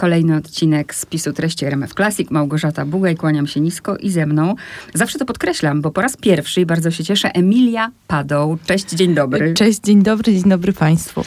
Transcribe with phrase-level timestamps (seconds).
[0.00, 2.30] Kolejny odcinek spisu treści RMF Classic.
[2.30, 4.54] Małgorzata Bugaj, kłaniam się nisko i ze mną.
[4.94, 8.58] Zawsze to podkreślam, bo po raz pierwszy i bardzo się cieszę, Emilia Padoł.
[8.66, 9.54] Cześć, dzień dobry.
[9.54, 11.24] Cześć, dzień dobry, dzień dobry Państwu.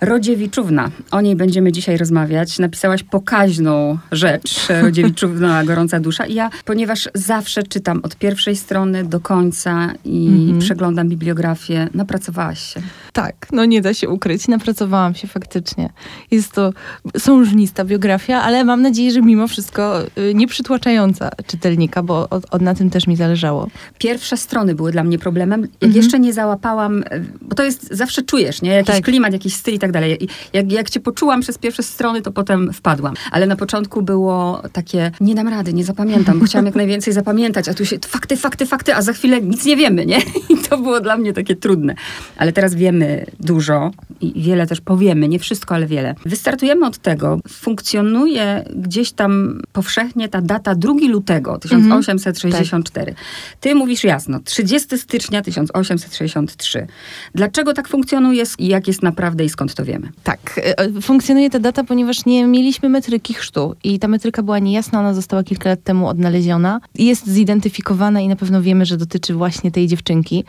[0.00, 0.90] Rodziewiczówna.
[1.10, 2.58] O niej będziemy dzisiaj rozmawiać.
[2.58, 6.26] Napisałaś pokaźną rzecz, Rodziewiczówna, gorąca dusza.
[6.26, 10.58] I ja, ponieważ zawsze czytam od pierwszej strony do końca i mhm.
[10.58, 12.80] przeglądam bibliografię, napracowałaś się.
[13.12, 14.48] Tak, no nie da się ukryć.
[14.48, 15.90] Napracowałam się faktycznie.
[16.30, 16.72] Jest to
[17.18, 22.62] sążnista biografia, ale mam nadzieję, że mimo wszystko y, nie przytłaczająca czytelnika, bo od, od
[22.62, 23.68] na tym też mi zależało.
[23.98, 25.60] Pierwsze strony były dla mnie problemem.
[25.60, 25.92] Jak mhm.
[25.92, 28.70] jeszcze nie załapałam, y, bo to jest, zawsze czujesz, nie?
[28.70, 29.04] Jakiś tak.
[29.04, 30.24] klimat, jakiś styl i tak dalej.
[30.24, 33.14] I jak, jak cię poczułam przez pierwsze strony, to potem wpadłam.
[33.30, 37.68] Ale na początku było takie, nie dam rady, nie zapamiętam, bo chciałam jak najwięcej zapamiętać,
[37.68, 40.18] a tu się fakty, fakty, fakty, a za chwilę nic nie wiemy, nie?
[40.50, 41.94] I to było dla mnie takie trudne.
[42.36, 46.14] Ale teraz wiemy, dużo i wiele też powiemy, nie wszystko, ale wiele.
[46.26, 53.10] Wystartujemy od tego, funkcjonuje gdzieś tam powszechnie ta data 2 lutego 1864.
[53.10, 53.16] Mhm.
[53.16, 53.58] Tak.
[53.60, 56.86] Ty mówisz jasno, 30 stycznia 1863.
[57.34, 60.08] Dlaczego tak funkcjonuje i jak jest naprawdę i skąd to wiemy?
[60.24, 65.00] Tak, e, funkcjonuje ta data, ponieważ nie mieliśmy metryki chrztu i ta metryka była niejasna,
[65.00, 66.80] ona została kilka lat temu odnaleziona.
[66.94, 70.44] Jest zidentyfikowana i na pewno wiemy, że dotyczy właśnie tej dziewczynki.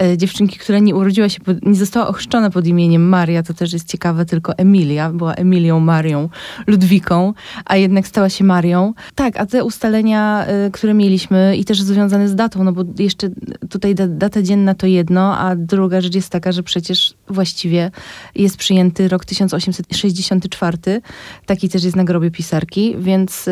[0.00, 3.88] E, dziewczynki, która nie urodziła się, nie została ochrzczona pod imieniem Maria, to też jest
[3.88, 6.28] ciekawe, tylko Emilia, była Emilią, Marią,
[6.66, 8.94] Ludwiką, a jednak stała się Marią.
[9.14, 13.30] Tak, a te ustalenia, które mieliśmy i też związane z datą, no bo jeszcze
[13.70, 17.90] tutaj data dzienna to jedno, a druga rzecz jest taka, że przecież właściwie
[18.34, 20.78] jest przyjęty rok 1864,
[21.46, 23.48] taki też jest na grobie pisarki, więc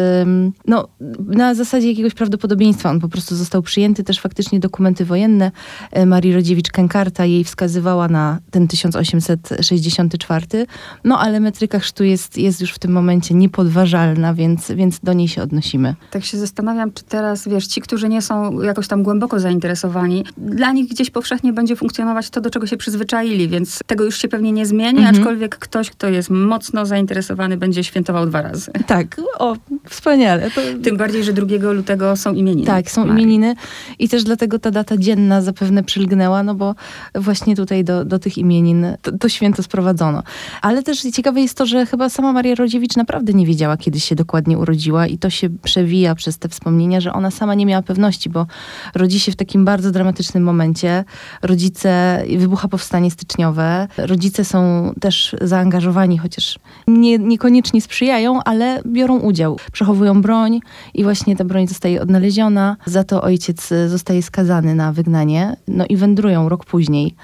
[0.67, 0.89] no,
[1.27, 4.05] na zasadzie jakiegoś prawdopodobieństwa on po prostu został przyjęty.
[4.05, 5.51] Też faktycznie dokumenty wojenne
[5.99, 10.67] y, Marii Rodziewicz-Kękarta jej wskazywała na ten 1864.
[11.05, 15.29] No ale metryka chrztu jest, jest już w tym momencie niepodważalna, więc, więc do niej
[15.29, 15.95] się odnosimy.
[16.11, 20.73] Tak się zastanawiam, czy teraz, wiesz, ci, którzy nie są jakoś tam głęboko zainteresowani, dla
[20.73, 24.53] nich gdzieś powszechnie będzie funkcjonować to, do czego się przyzwyczaili, więc tego już się pewnie
[24.53, 25.23] nie zmieni, mhm.
[25.23, 28.71] aczkolwiek ktoś, kto jest mocno zainteresowany, będzie świętował dwa razy.
[28.87, 29.57] Tak, o,
[29.89, 30.51] wspaniale.
[30.51, 30.61] To...
[30.83, 32.67] Tym bardziej, że 2 lutego są imieniny.
[32.67, 33.23] Tak, są Marii.
[33.23, 33.55] imieniny
[33.99, 36.75] i też dlatego ta data dzienna zapewne przylgnęła, no bo
[37.15, 40.23] właśnie tutaj do, do tych imienin to, to święto sprowadzono.
[40.63, 44.15] Ale też ciekawe jest to, że chyba sama Maria Rodziewicz naprawdę nie wiedziała, kiedy się
[44.15, 48.31] dokładnie urodziła i to się przewija przez te wspomnienia, że ona sama nie miała pewności,
[48.31, 48.47] bo
[48.95, 51.05] rodzi się w takim bardzo dramatycznym momencie.
[51.43, 53.89] Rodzice, wybucha powstanie styczniowe.
[53.97, 59.59] Rodzice są też zaangażowani, chociaż nie, niekoniecznie sprzyjają, ale biorą udział.
[59.73, 60.61] Przechowują broń
[60.95, 62.77] i właśnie ta broń zostaje odnaleziona.
[62.87, 65.57] Za to ojciec zostaje skazany na wygnanie.
[65.69, 67.15] No i wędrują rok później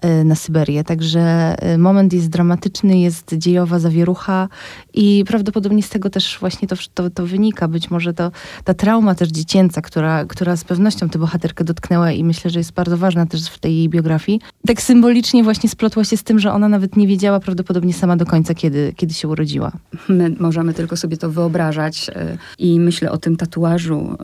[0.00, 0.84] e, na Syberię.
[0.84, 4.48] Także y, moment jest dramatyczny, jest dziejowa zawierucha
[4.94, 7.68] i prawdopodobnie z tego też właśnie to, to, to wynika.
[7.68, 8.30] Być może to
[8.64, 12.72] ta trauma też dziecięca, która, która z pewnością tę bohaterkę dotknęła i myślę, że jest
[12.72, 14.40] bardzo ważna też w tej jej biografii.
[14.66, 18.26] Tak symbolicznie właśnie splotła się z tym, że ona nawet nie wiedziała prawdopodobnie sama do
[18.26, 19.72] końca, kiedy, kiedy się urodziła.
[20.08, 24.16] My możemy tylko sobie to wyobrażać y, i myślę o tym tatuażu.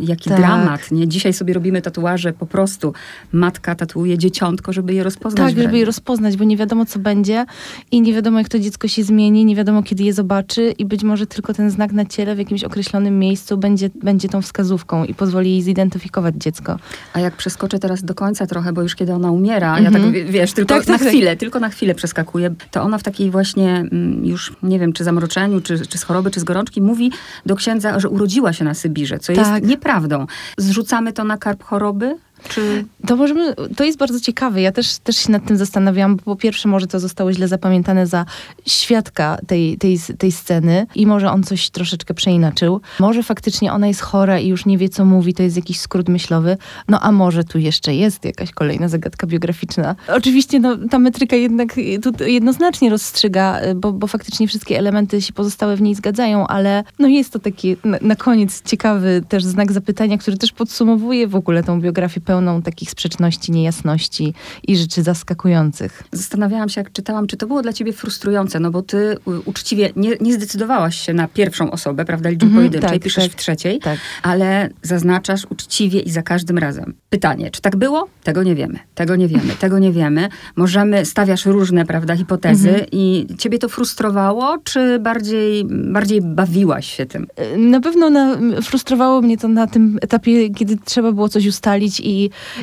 [0.00, 0.38] Y, jaki tak.
[0.38, 1.08] dramat, nie?
[1.08, 2.92] Dzisiaj sobie robimy tatuaże po prostu.
[3.32, 5.54] Matka tatuuje dzieciątko, żeby je rozpoznać.
[5.54, 7.46] Tak, żeby je rozpoznać, bo nie wiadomo, co będzie
[7.90, 11.04] i nie wiadomo, jak to dziecko się zmieni, nie wiadomo, kiedy je zobaczy i być
[11.04, 15.14] może tylko ten znak na ciele w jakimś określonym miejscu będzie, będzie tą wskazówką i
[15.14, 16.78] pozwoli jej zidentyfikować dziecko.
[17.12, 19.84] A jak przeskoczę teraz do końca trochę, bo już kiedy ona umiera, mm -hmm.
[19.84, 20.32] ja tak mhm.
[20.32, 21.08] wiesz, tylko tak, na tak, tak.
[21.08, 21.40] chwilę, tak.
[21.40, 22.27] tylko na chwilę przeskakuję,
[22.70, 26.30] to ona w takiej właśnie mm, już, nie wiem, czy zamroczeniu, czy, czy z choroby,
[26.30, 27.12] czy z gorączki, mówi
[27.46, 29.64] do księdza, że urodziła się na Sybirze, co jest tak.
[29.64, 30.26] nieprawdą.
[30.56, 32.16] Zrzucamy to na karp choroby?
[32.48, 32.84] Czy...
[33.06, 34.62] To możemy, to jest bardzo ciekawe.
[34.62, 38.06] Ja też, też się nad tym zastanawiam, bo po pierwsze może to zostało źle zapamiętane
[38.06, 38.24] za
[38.66, 42.80] świadka tej, tej, tej sceny i może on coś troszeczkę przeinaczył.
[43.00, 46.08] Może faktycznie ona jest chora i już nie wie, co mówi, to jest jakiś skrót
[46.08, 46.56] myślowy.
[46.88, 49.96] No a może tu jeszcze jest jakaś kolejna zagadka biograficzna.
[50.08, 55.76] Oczywiście no, ta metryka jednak tu jednoznacznie rozstrzyga, bo, bo faktycznie wszystkie elementy się pozostałe
[55.76, 60.18] w niej zgadzają, ale no jest to taki na, na koniec ciekawy też znak zapytania,
[60.18, 64.34] który też podsumowuje w ogóle tą biografię pełną takich sprzeczności, niejasności
[64.68, 66.02] i rzeczy zaskakujących.
[66.12, 70.10] Zastanawiałam się, jak czytałam, czy to było dla ciebie frustrujące, no bo ty uczciwie nie,
[70.20, 73.78] nie zdecydowałaś się na pierwszą osobę, prawda, liczby -hmm, pojedynczej, tak, piszesz tak, w trzeciej,
[73.78, 73.98] tak.
[74.22, 76.94] ale zaznaczasz uczciwie i za każdym razem.
[77.10, 78.08] Pytanie, czy tak było?
[78.24, 80.28] Tego nie wiemy, tego nie wiemy, tego nie wiemy.
[80.56, 82.86] Możemy, stawiasz różne, prawda, hipotezy -hmm.
[82.92, 87.26] i ciebie to frustrowało, czy bardziej, bardziej bawiłaś się tym?
[87.56, 92.17] Na pewno na, frustrowało mnie to na tym etapie, kiedy trzeba było coś ustalić i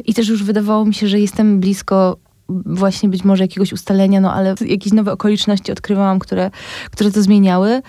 [0.05, 2.17] i, też już wydawało mi się, że jestem blisko
[2.49, 6.51] właśnie być może jakiegoś ustalenia, no ale jakieś nowe okoliczności odkrywałam, które,
[6.91, 7.81] które to zmieniały.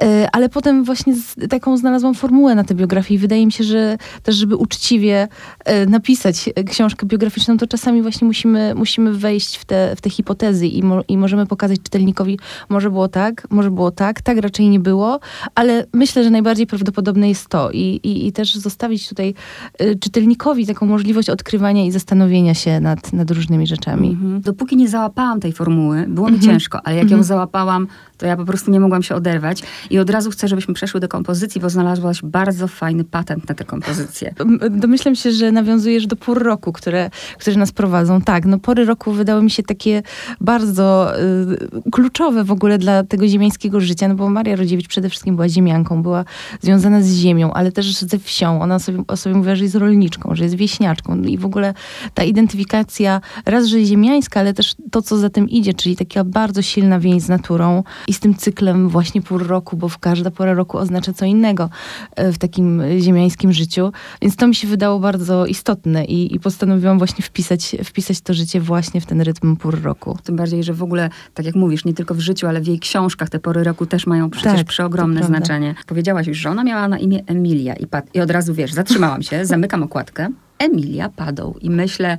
[0.00, 1.14] E, ale potem właśnie
[1.50, 5.28] taką znalazłam formułę na tę biografię i wydaje mi się, że też, żeby uczciwie
[5.64, 10.66] e, napisać książkę biograficzną, to czasami właśnie musimy, musimy wejść w te, w te hipotezy
[10.66, 12.38] i, mo, i możemy pokazać czytelnikowi,
[12.68, 15.20] może było tak, może było tak, tak raczej nie było,
[15.54, 19.34] ale myślę, że najbardziej prawdopodobne jest to i, i, i też zostawić tutaj
[19.78, 24.03] e, czytelnikowi taką możliwość odkrywania i zastanowienia się nad, nad różnymi rzeczami.
[24.10, 24.40] Mhm.
[24.40, 26.52] Dopóki nie załapałam tej formuły, było mi mhm.
[26.52, 27.24] ciężko, ale jak ją mhm.
[27.24, 27.86] załapałam,
[28.18, 29.62] to ja po prostu nie mogłam się oderwać.
[29.90, 33.64] I od razu chcę, żebyśmy przeszły do kompozycji, bo znalazłaś bardzo fajny patent na tę
[33.64, 34.34] kompozycję.
[34.70, 38.20] Domyślam się, że nawiązujesz do pór roku, które, które nas prowadzą.
[38.20, 40.02] Tak, no pory roku wydały mi się takie
[40.40, 45.36] bardzo y, kluczowe w ogóle dla tego ziemiańskiego życia, no bo Maria Rodziewicz przede wszystkim
[45.36, 46.24] była ziemianką, była
[46.60, 48.62] związana z ziemią, ale też ze wsią.
[48.62, 51.74] Ona sobie, o sobie mówiła, że jest rolniczką, że jest wieśniaczką i w ogóle
[52.14, 56.62] ta identyfikacja raz, że ziemiańska, ale też to, co za tym idzie, czyli taka bardzo
[56.62, 60.54] silna więź z naturą i z tym cyklem właśnie pór roku, bo w każda pora
[60.54, 61.70] roku oznacza co innego
[62.16, 63.92] e, w takim ziemiańskim życiu.
[64.22, 68.60] Więc to mi się wydało bardzo istotne i, i postanowiłam właśnie wpisać, wpisać to życie
[68.60, 70.18] właśnie w ten rytm pór roku.
[70.24, 72.78] Tym bardziej, że w ogóle, tak jak mówisz, nie tylko w życiu, ale w jej
[72.78, 75.74] książkach te pory roku też mają przecież tak, przeogromne znaczenie.
[75.86, 79.46] Powiedziałaś już, że ona miała na imię Emilia i, i od razu wiesz, zatrzymałam się,
[79.46, 80.28] zamykam okładkę.
[80.58, 82.18] Emilia Padą i myślę,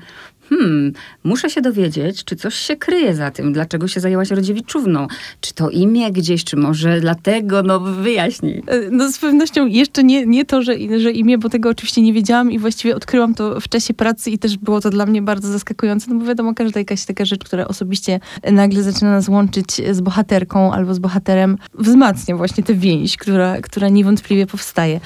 [0.49, 0.93] hmm,
[1.23, 5.07] muszę się dowiedzieć, czy coś się kryje za tym, dlaczego się zajęłaś Rodziewiczówną.
[5.41, 8.63] Czy to imię gdzieś, czy może dlatego, no wyjaśnij.
[8.67, 12.13] E, no z pewnością jeszcze nie, nie to, że, że imię, bo tego oczywiście nie
[12.13, 15.51] wiedziałam i właściwie odkryłam to w czasie pracy i też było to dla mnie bardzo
[15.51, 18.19] zaskakujące, no bo wiadomo, każda jakaś taka rzecz, która osobiście
[18.51, 23.89] nagle zaczyna nas łączyć z bohaterką albo z bohaterem, wzmacnia właśnie tę więź, która, która
[23.89, 24.99] niewątpliwie powstaje.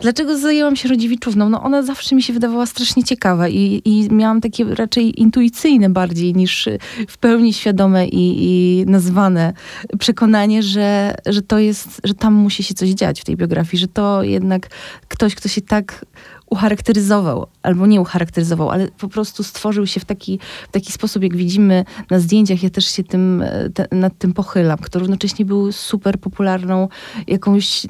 [0.00, 1.48] Dlaczego zajęłam się Rodziewiczówną?
[1.48, 6.34] No ona zawsze mi się wydawała strasznie ciekawa i, i miałam takie raczej intuicyjne bardziej
[6.34, 6.68] niż
[7.08, 9.52] w pełni świadome i, i nazwane
[9.98, 13.88] przekonanie, że, że to jest, że tam musi się coś dziać w tej biografii, że
[13.88, 14.68] to jednak
[15.08, 16.04] ktoś, kto się tak
[16.52, 20.38] ucharakteryzował, albo nie ucharakteryzował, ale po prostu stworzył się w taki,
[20.68, 22.62] w taki sposób, jak widzimy na zdjęciach.
[22.62, 23.44] Ja też się tym,
[23.74, 26.88] te, nad tym pochylam, kto równocześnie był super popularną
[27.26, 27.86] jakąś,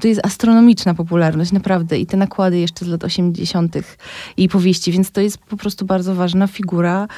[0.00, 1.98] to jest astronomiczna popularność, naprawdę.
[1.98, 3.76] I te nakłady jeszcze z lat 80.
[4.36, 7.08] i powieści, więc to jest po prostu bardzo ważna figura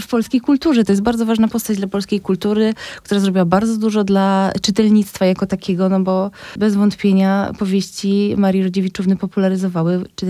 [0.00, 0.84] w polskiej kulturze.
[0.84, 5.46] To jest bardzo ważna postać dla polskiej kultury, która zrobiła bardzo dużo dla czytelnictwa jako
[5.46, 10.29] takiego, no bo bez wątpienia powieści Marii Rodziewiczówny popularyzowały czytelnictwo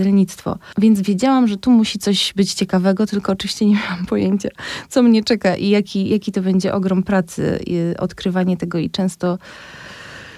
[0.77, 4.49] Więc wiedziałam, że tu musi coś być ciekawego, tylko oczywiście nie miałam pojęcia,
[4.89, 7.59] co mnie czeka i jaki, jaki to będzie ogrom pracy,
[7.99, 9.37] odkrywanie tego i często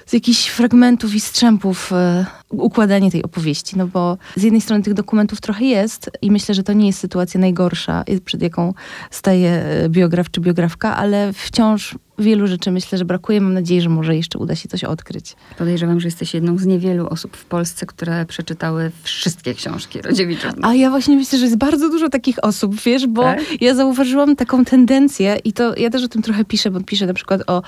[0.06, 4.94] z jakichś fragmentów i strzępów e, układanie tej opowieści, no bo z jednej strony tych
[4.94, 8.74] dokumentów trochę jest i myślę, że to nie jest sytuacja najgorsza, przed jaką
[9.12, 13.42] staje e, biograf czy biografka, ale wciąż wielu rzeczy myślę, że brakuje.
[13.42, 15.36] Mam nadzieję, że może jeszcze uda się coś odkryć.
[15.58, 20.62] Podejrzewam, że jesteś jedną z niewielu osób w Polsce, które przeczytały wszystkie książki Rodziewiczówny.
[20.62, 23.62] A ja właśnie myślę, że jest bardzo dużo takich osób, wiesz, bo tak?
[23.62, 27.14] ja zauważyłam taką tendencję i to ja też o tym trochę piszę, bo piszę na
[27.14, 27.62] przykład o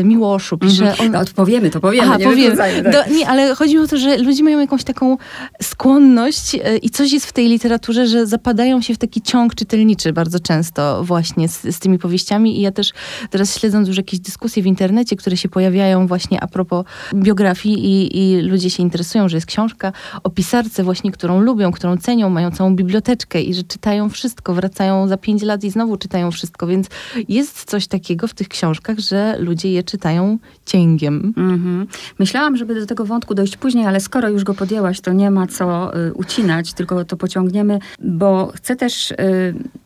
[0.00, 1.16] y, Miłoszu, piszę mm -hmm.
[1.16, 1.20] o...
[1.20, 2.56] No, powiemy, to powiemy, Aha, nie powiemy.
[2.56, 2.92] Tak.
[2.92, 5.16] Do, nie, ale chodzi o to, że ludzie mają jakąś taką
[5.62, 10.12] skłonność y, i coś jest w tej literaturze, że zapadają się w taki ciąg czytelniczy
[10.12, 12.92] bardzo często właśnie z, z tymi powieściami i ja też
[13.30, 16.84] teraz śledząc już jakieś dyskusje w internecie, które się pojawiają właśnie a propos
[17.14, 19.92] biografii i, i ludzie się interesują, że jest książka
[20.22, 25.08] o pisarce właśnie, którą lubią, którą cenią, mają całą biblioteczkę i że czytają wszystko, wracają
[25.08, 26.86] za pięć lat i znowu czytają wszystko, więc
[27.28, 31.34] jest coś takiego w tych książkach, że ludzie je czytają cięgiem.
[31.36, 31.86] Mhm.
[32.18, 35.46] Myślałam, żeby do tego wątku dojść później, ale skoro już go podjęłaś, to nie ma
[35.46, 39.16] co y, ucinać, tylko to pociągniemy, bo chcę też y,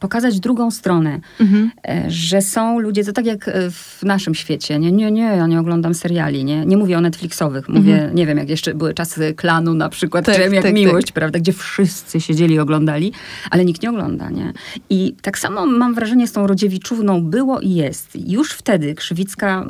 [0.01, 1.71] pokazać drugą stronę, mhm.
[2.07, 4.79] y, że są ludzie, to tak jak w w naszym świecie.
[4.79, 7.69] Nie, nie, nie, ja nie oglądam seriali, nie, nie mówię o Netflixowych.
[7.69, 8.15] Mówię, mhm.
[8.15, 10.75] nie wiem, jak jeszcze były czasy klanu na przykład, tak, czy jak tak.
[10.75, 11.15] Miłość, tak.
[11.15, 13.13] prawda, gdzie wszyscy siedzieli i oglądali,
[13.51, 14.53] ale nikt nie ogląda, nie?
[14.91, 18.29] I tak samo mam wrażenie z tą Rodziewiczówną było i jest.
[18.29, 19.67] Już wtedy Krzywicka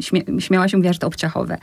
[0.00, 1.58] śmie śmiała się, mówiła, że to obciachowe.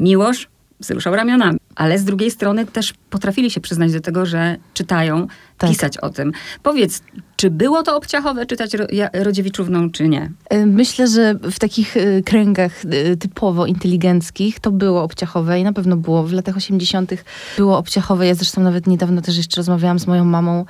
[0.00, 0.48] Miłość
[0.80, 1.58] wzruszał ramionami.
[1.74, 5.26] Ale z drugiej strony też potrafili się przyznać do tego, że czytają,
[5.58, 5.70] tak.
[5.70, 6.32] pisać o tym.
[6.62, 7.02] Powiedz,
[7.36, 8.70] czy było to obciachowe czytać
[9.12, 10.32] Rodziewiczówną, czy nie?
[10.54, 15.72] Y, myślę, że w takich y, kręgach y, typowo inteligenckich to było obciachowe i na
[15.72, 16.22] pewno było.
[16.22, 17.12] W latach 80.
[17.56, 18.26] było obciachowe.
[18.26, 20.64] Ja zresztą nawet niedawno też jeszcze rozmawiałam z moją mamą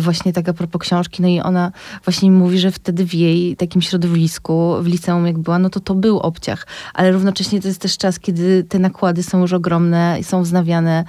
[0.00, 1.72] właśnie tak a propos książki, no i ona
[2.04, 5.94] właśnie mówi, że wtedy w jej takim środowisku, w liceum jak była, no to to
[5.94, 6.66] był obciach.
[6.94, 11.04] Ale równocześnie to jest też czas, kiedy te nakłady są już ogromne i są wznawiane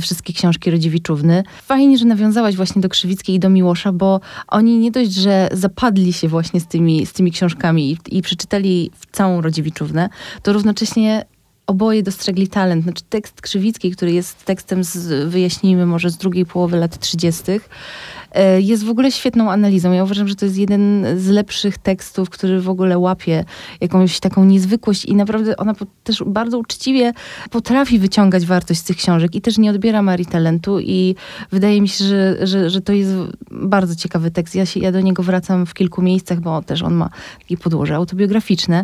[0.00, 1.42] wszystkie książki Rodziewiczówny.
[1.62, 6.12] Fajnie, że nawiązałaś właśnie do Krzywickiej i do Miłosza, bo oni nie dość, że zapadli
[6.12, 10.08] się właśnie z tymi, z tymi książkami i, i przeczytali całą Rodziewiczównę,
[10.42, 11.24] to równocześnie
[11.66, 12.82] oboje dostrzegli talent.
[12.82, 18.25] Znaczy tekst Krzywicki, który jest tekstem, z, wyjaśnijmy, może z drugiej połowy lat 30., E,
[18.58, 19.92] jest w ogóle świetną analizą.
[19.92, 23.44] Ja uważam, że to jest jeden z lepszych tekstów, który w ogóle łapie
[23.80, 27.12] jakąś taką niezwykłość i naprawdę ona też bardzo uczciwie
[27.50, 31.14] potrafi wyciągać wartość z tych książek i też nie odbiera Marii talentu i
[31.52, 33.12] wydaje mi się, że, że, że to jest
[33.50, 34.54] bardzo ciekawy tekst.
[34.54, 37.94] Ja, się, ja do niego wracam w kilku miejscach, bo też on ma takie podłoże
[37.94, 38.82] autobiograficzne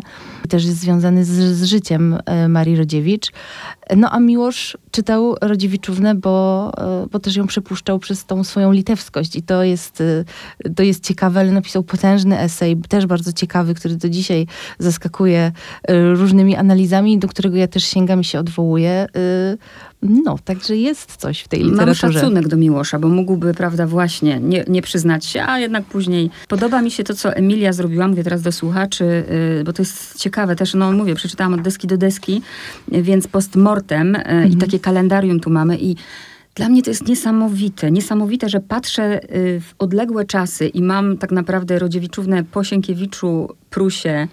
[0.49, 3.31] też jest związany z, z życiem e, Marii Rodziewicz.
[3.97, 9.35] No a Miłosz czytał Rodziewiczównę, bo, e, bo też ją przepuszczał przez tą swoją litewskość
[9.43, 10.25] i to jest, y,
[10.75, 14.47] to jest ciekawe, ale napisał potężny esej, też bardzo ciekawy, który do dzisiaj
[14.79, 15.51] zaskakuje
[15.89, 19.07] y, różnymi analizami, do którego ja też sięgam i się odwołuję.
[19.17, 19.57] Y,
[20.01, 22.07] no, także jest coś w tej literaturze.
[22.07, 26.29] Mam szacunek do Miłosza, bo mógłby, prawda, właśnie nie, nie przyznać się, a jednak później.
[26.47, 29.23] Podoba mi się to, co Emilia zrobiła, mówię teraz do słuchaczy,
[29.65, 32.41] bo to jest ciekawe też, no mówię, przeczytałam od deski do deski,
[32.87, 34.51] więc postmortem mhm.
[34.51, 35.95] i takie kalendarium tu mamy i
[36.55, 37.91] dla mnie to jest niesamowite.
[37.91, 44.27] Niesamowite, że patrzę y, w odległe czasy i mam tak naprawdę Rodziewiczównę po Sienkiewiczu, Prusie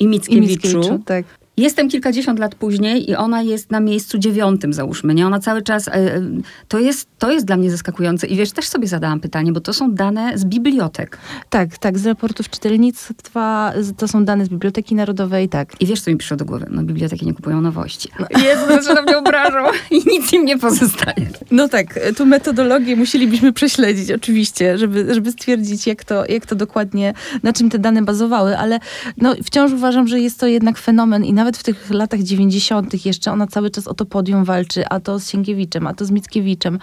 [0.00, 0.44] i Mickiewiczu.
[0.44, 1.24] I Mickiewiczu tak.
[1.56, 5.26] Jestem kilkadziesiąt lat później i ona jest na miejscu dziewiątym, załóżmy, nie?
[5.26, 6.22] Ona cały czas, e, e,
[6.68, 8.26] to jest, to jest dla mnie zaskakujące.
[8.26, 11.18] I wiesz, też sobie zadałam pytanie, bo to są dane z bibliotek.
[11.50, 15.80] Tak, tak, z raportów czytelnictwa, to są dane z Biblioteki Narodowej, tak.
[15.80, 16.66] I wiesz, co mi przyszło do głowy?
[16.70, 18.08] No, biblioteki nie kupują nowości.
[18.20, 18.26] No.
[18.44, 19.58] Jezu, że mnie obrażą
[19.90, 21.26] i nic im nie pozostaje.
[21.50, 27.14] No tak, tu metodologię musielibyśmy prześledzić oczywiście, żeby, żeby stwierdzić, jak to, jak to dokładnie,
[27.42, 28.78] na czym te dane bazowały, ale
[29.16, 33.06] no, wciąż uważam, że jest to jednak fenomen i na nawet w tych latach 90.
[33.06, 36.10] jeszcze ona cały czas o to podium walczy, a to z Sienkiewiczem, a to z
[36.10, 36.78] Mickiewiczem.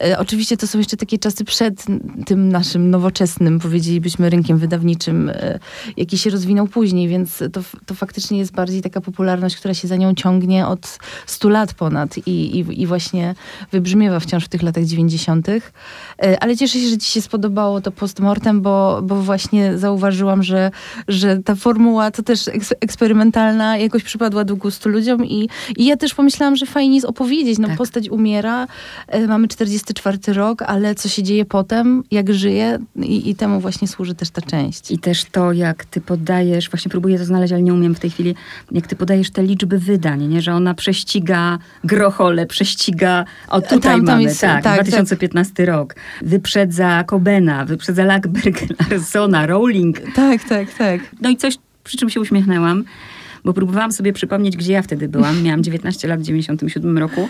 [0.00, 1.84] E, oczywiście to są jeszcze takie czasy przed
[2.26, 5.58] tym naszym nowoczesnym, powiedzielibyśmy, rynkiem wydawniczym, e,
[5.96, 9.96] jaki się rozwinął później, więc to, to faktycznie jest bardziej taka popularność, która się za
[9.96, 13.34] nią ciągnie od 100 lat ponad i, i, i właśnie
[13.70, 15.48] wybrzmiewa wciąż w tych latach 90.
[15.48, 15.62] E,
[16.40, 20.70] ale cieszę się, że ci się spodobało to postmortem, bo, bo właśnie zauważyłam, że,
[21.08, 22.50] że ta formuła to też
[22.80, 27.06] eksperymentalna jakoś jakoś przypadła do gustu ludziom i, i ja też pomyślałam, że fajnie jest
[27.06, 27.58] opowiedzieć.
[27.58, 27.76] No tak.
[27.76, 28.66] postać umiera,
[29.08, 33.88] e, mamy 44 rok, ale co się dzieje potem, jak żyje i, i temu właśnie
[33.88, 34.90] służy też ta część.
[34.90, 38.10] I też to, jak ty podajesz, właśnie próbuję to znaleźć, ale nie umiem w tej
[38.10, 38.34] chwili,
[38.72, 40.42] jak ty podajesz te liczby wydań, nie?
[40.42, 45.66] że ona prześciga Grochole, prześciga, o tutaj tam, mamy, jest, tak, tak, 2015 tak.
[45.66, 50.00] rok, wyprzedza Kobena, wyprzedza Lackberg, Larsona, Rowling.
[50.14, 51.00] Tak, tak, tak.
[51.20, 52.84] No i coś, przy czym się uśmiechnęłam,
[53.44, 55.42] bo próbowałam sobie przypomnieć, gdzie ja wtedy byłam.
[55.42, 57.28] Miałam 19 lat w 97 roku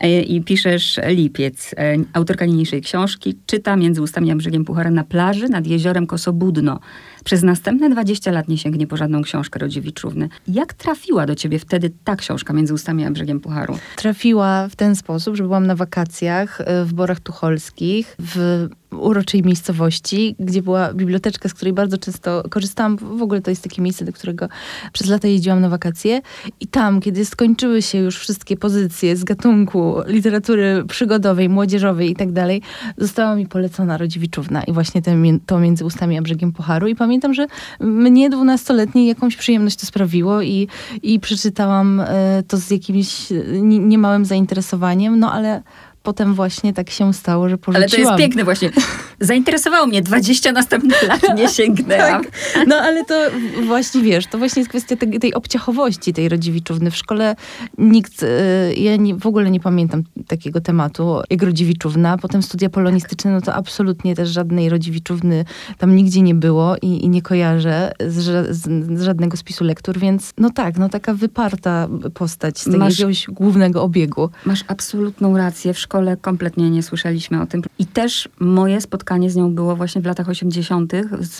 [0.00, 1.74] e, i piszesz lipiec.
[1.78, 6.80] E, autorka niniejszej książki czyta między ustami a brzegiem Puchara na plaży nad jeziorem Kosobudno.
[7.26, 10.28] Przez następne 20 lat nie sięgnie po żadną książkę Rodziewiczówny.
[10.48, 13.78] Jak trafiła do ciebie wtedy ta książka między ustami a brzegiem Pucharu?
[13.96, 20.36] Trafiła w ten sposób, że byłam na wakacjach e, w Borach Tucholskich, w uroczej miejscowości,
[20.38, 22.96] gdzie była biblioteczka, z której bardzo często korzystałam.
[22.96, 24.48] W ogóle to jest takie miejsce, do którego
[24.92, 26.20] przez lata jeździłam na wakacje.
[26.60, 32.32] I tam, kiedy skończyły się już wszystkie pozycje z gatunku literatury przygodowej, młodzieżowej i tak
[32.32, 32.62] dalej,
[32.98, 35.02] została mi polecona Rodziewiczówna i właśnie
[35.46, 36.86] to między ustami a brzegiem Pucharu.
[36.86, 37.46] I pamiętam, że
[37.80, 40.68] mnie dwunastoletniej jakąś przyjemność to sprawiło i,
[41.02, 43.26] i przeczytałam e, to z jakimś
[43.62, 45.62] niemałym zainteresowaniem, no ale
[46.06, 47.82] potem właśnie tak się stało, że porzuciłam.
[47.82, 48.70] Ale to jest piękne właśnie.
[49.20, 52.22] Zainteresowało mnie 20 następnych lat, nie sięgnęłam.
[52.24, 52.32] tak.
[52.66, 53.14] No ale to
[53.66, 56.90] właśnie wiesz, to właśnie jest kwestia tej, tej obciachowości tej Rodziewiczówny.
[56.90, 57.36] W szkole
[57.78, 58.26] nikt, y,
[58.76, 62.18] ja nie, w ogóle nie pamiętam takiego tematu jak Rodziewiczówna.
[62.18, 65.44] Potem studia polonistyczne, no to absolutnie też żadnej Rodziewiczówny
[65.78, 68.62] tam nigdzie nie było i, i nie kojarzę z, z,
[68.98, 73.26] z, żadnego spisu lektur, więc no tak, no taka wyparta postać z tego masz, jakiegoś
[73.26, 74.30] głównego obiegu.
[74.44, 75.74] Masz absolutną rację.
[75.74, 77.62] W szkole szkole kompletnie nie słyszeliśmy o tym.
[77.78, 80.92] I też moje spotkanie z nią było właśnie w latach 80.,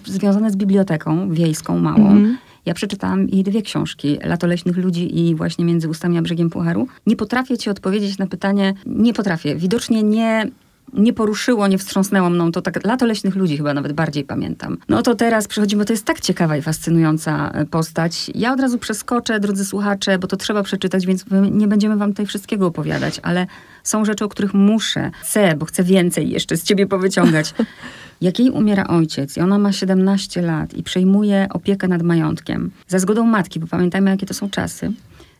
[0.04, 2.10] związane z biblioteką wiejską małą.
[2.10, 2.38] Mm.
[2.66, 6.88] Ja przeczytałam jej dwie książki, Lato leśnych ludzi i właśnie Między ustami a brzegiem Pucharu.
[7.06, 9.56] Nie potrafię ci odpowiedzieć na pytanie, nie potrafię.
[9.56, 10.50] Widocznie nie
[10.92, 14.78] nie poruszyło, nie wstrząsnęło mną, to tak lato leśnych ludzi chyba nawet bardziej pamiętam.
[14.88, 18.30] No to teraz przechodzimy, to jest tak ciekawa i fascynująca e, postać.
[18.34, 22.26] Ja od razu przeskoczę, drodzy słuchacze, bo to trzeba przeczytać, więc nie będziemy wam tutaj
[22.26, 23.46] wszystkiego opowiadać, ale
[23.84, 27.54] są rzeczy, o których muszę, chcę, bo chcę więcej jeszcze z ciebie powyciągać.
[28.20, 32.98] Jak jej umiera ojciec i ona ma 17 lat i przejmuje opiekę nad majątkiem, za
[32.98, 34.92] zgodą matki, bo pamiętajmy, jakie to są czasy,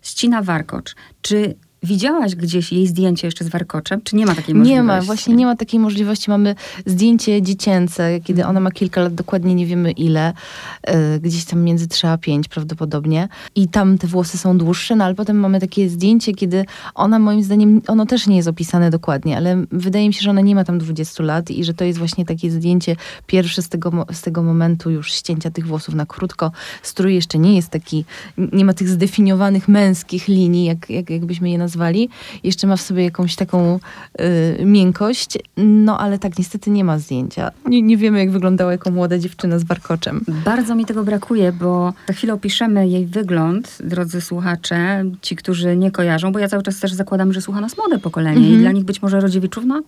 [0.03, 0.95] ścina warkocz.
[1.23, 4.01] Czy Widziałaś gdzieś jej zdjęcie jeszcze z warkoczem?
[4.05, 4.75] Czy nie ma takiej możliwości?
[4.75, 6.31] Nie ma, właśnie nie ma takiej możliwości.
[6.31, 6.55] Mamy
[6.87, 8.51] zdjęcie dziecięce, kiedy mhm.
[8.51, 10.33] ona ma kilka lat, dokładnie nie wiemy ile,
[10.83, 13.29] e, gdzieś tam między 3 a 5 prawdopodobnie.
[13.55, 16.65] I tam te włosy są dłuższe, no ale potem mamy takie zdjęcie, kiedy
[16.95, 20.41] ona moim zdaniem, ono też nie jest opisane dokładnie, ale wydaje mi się, że ona
[20.41, 24.07] nie ma tam 20 lat i że to jest właśnie takie zdjęcie pierwsze z tego,
[24.13, 26.53] z tego momentu już ścięcia tych włosów na krótko.
[26.83, 28.05] Strój jeszcze nie jest taki,
[28.53, 32.09] nie ma tych zdefiniowanych męskich linii, jak, jak, jakbyśmy je nazwali.
[32.45, 33.79] Jeszcze ma w sobie jakąś taką
[34.61, 37.51] y, miękkość, no ale tak, niestety nie ma zdjęcia.
[37.67, 40.25] Nie, nie wiemy, jak wyglądała jako młoda dziewczyna z warkoczem.
[40.45, 45.91] Bardzo mi tego brakuje, bo za chwilę opiszemy jej wygląd, drodzy słuchacze, ci, którzy nie
[45.91, 48.57] kojarzą, bo ja cały czas też zakładam, że słucha nas młode pokolenie mm -hmm.
[48.57, 49.81] i dla nich być może Rodziewiczówna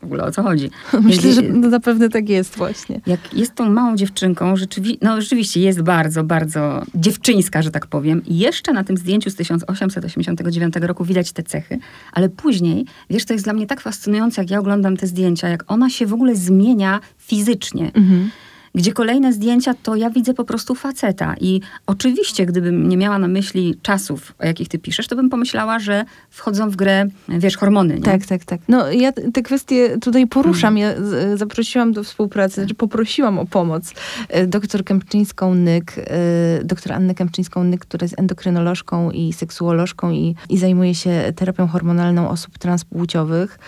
[0.00, 0.70] w ogóle o co chodzi.
[1.02, 3.00] Myślę, że no zapewne tak jest właśnie.
[3.06, 8.22] Jak jest tą małą dziewczynką, rzeczywi no rzeczywiście jest bardzo, bardzo dziewczyńska, że tak powiem.
[8.26, 11.78] I jeszcze na tym zdjęciu z 1889 roku widać te cechy,
[12.12, 15.64] ale później, wiesz, to jest dla mnie tak fascynujące, jak ja oglądam te zdjęcia, jak
[15.66, 17.90] ona się w ogóle zmienia fizycznie.
[17.94, 18.30] Mhm
[18.76, 21.34] gdzie kolejne zdjęcia to ja widzę po prostu faceta.
[21.40, 25.78] I oczywiście, gdybym nie miała na myśli czasów, o jakich ty piszesz, to bym pomyślała,
[25.78, 27.94] że wchodzą w grę, wiesz, hormony.
[27.94, 28.02] Nie?
[28.02, 28.60] Tak, tak, tak.
[28.68, 30.76] No ja te kwestie tutaj poruszam.
[30.76, 31.04] Mhm.
[31.10, 33.92] Ja zaprosiłam do współpracy, znaczy poprosiłam o pomoc
[34.28, 40.94] e, doktor Kępczyńską-Nyk, e, doktor Annę Kępczyńską-Nyk, która jest endokrynolożką i seksuolożką i, i zajmuje
[40.94, 43.58] się terapią hormonalną osób transpłciowych.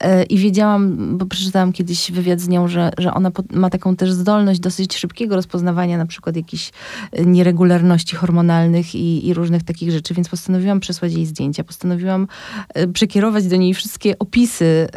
[0.00, 4.12] E, I wiedziałam, bo przeczytałam kiedyś wywiad z nią, że, że ona ma taką też
[4.12, 6.70] zdolność dosyć szybkiego rozpoznawania na przykład jakichś
[7.12, 11.64] e, nieregularności hormonalnych i, i różnych takich rzeczy, więc postanowiłam przesłać jej zdjęcia.
[11.64, 12.26] Postanowiłam
[12.74, 14.88] e, przekierować do niej wszystkie opisy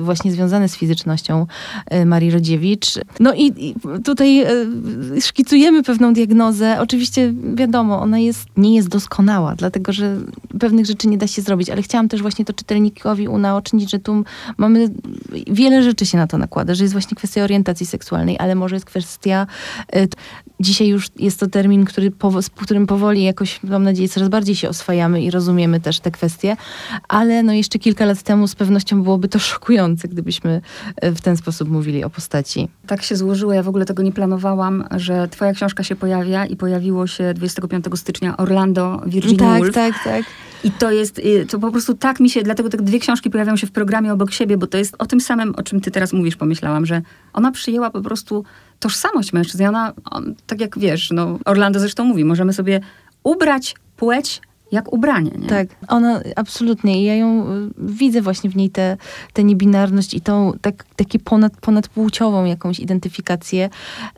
[0.00, 1.46] właśnie związane z fizycznością
[2.06, 2.86] Marii Rodziewicz.
[3.20, 4.46] No i, i tutaj
[5.20, 6.76] szkicujemy pewną diagnozę.
[6.80, 10.16] Oczywiście wiadomo, ona jest, nie jest doskonała, dlatego że
[10.60, 14.24] pewnych rzeczy nie da się zrobić, ale chciałam też właśnie to czytelnikowi unaocznić, że tu
[14.56, 14.88] mamy,
[15.46, 18.86] wiele rzeczy się na to nakłada, że jest właśnie kwestia orientacji seksualnej, ale może jest
[18.86, 18.95] kwestia,
[19.96, 20.08] y,
[20.60, 24.68] dzisiaj już jest to termin, który, z którym powoli jakoś, mam nadzieję, coraz bardziej się
[24.68, 26.56] oswajamy i rozumiemy też te kwestie,
[27.08, 30.60] ale no jeszcze kilka lat temu z pewnością byłoby to szokujące, gdybyśmy
[31.04, 32.68] y, w ten sposób mówili o postaci.
[32.86, 36.56] Tak się złożyło, ja w ogóle tego nie planowałam, że twoja książka się pojawia i
[36.56, 39.74] pojawiło się 25 stycznia Orlando Virginia tak, Woolf.
[39.74, 40.24] Tak, tak, tak.
[40.64, 43.56] I to jest, y, to po prostu tak mi się, dlatego te dwie książki pojawiają
[43.56, 46.12] się w programie obok siebie, bo to jest o tym samym, o czym ty teraz
[46.12, 48.44] mówisz, pomyślałam, że ona przyjęła po prostu
[48.86, 49.62] tożsamość mężczyzn.
[49.62, 52.80] I ona, on, tak jak wiesz, no, Orlando zresztą mówi, możemy sobie
[53.22, 54.40] ubrać płeć
[54.72, 55.30] jak ubranie.
[55.38, 55.48] Nie?
[55.48, 57.04] Tak, ona absolutnie.
[57.04, 58.96] Ja ją y, widzę właśnie w niej tę te,
[59.32, 63.70] te niebinarność i tą tak, takie ponad, ponadpłciową jakąś identyfikację.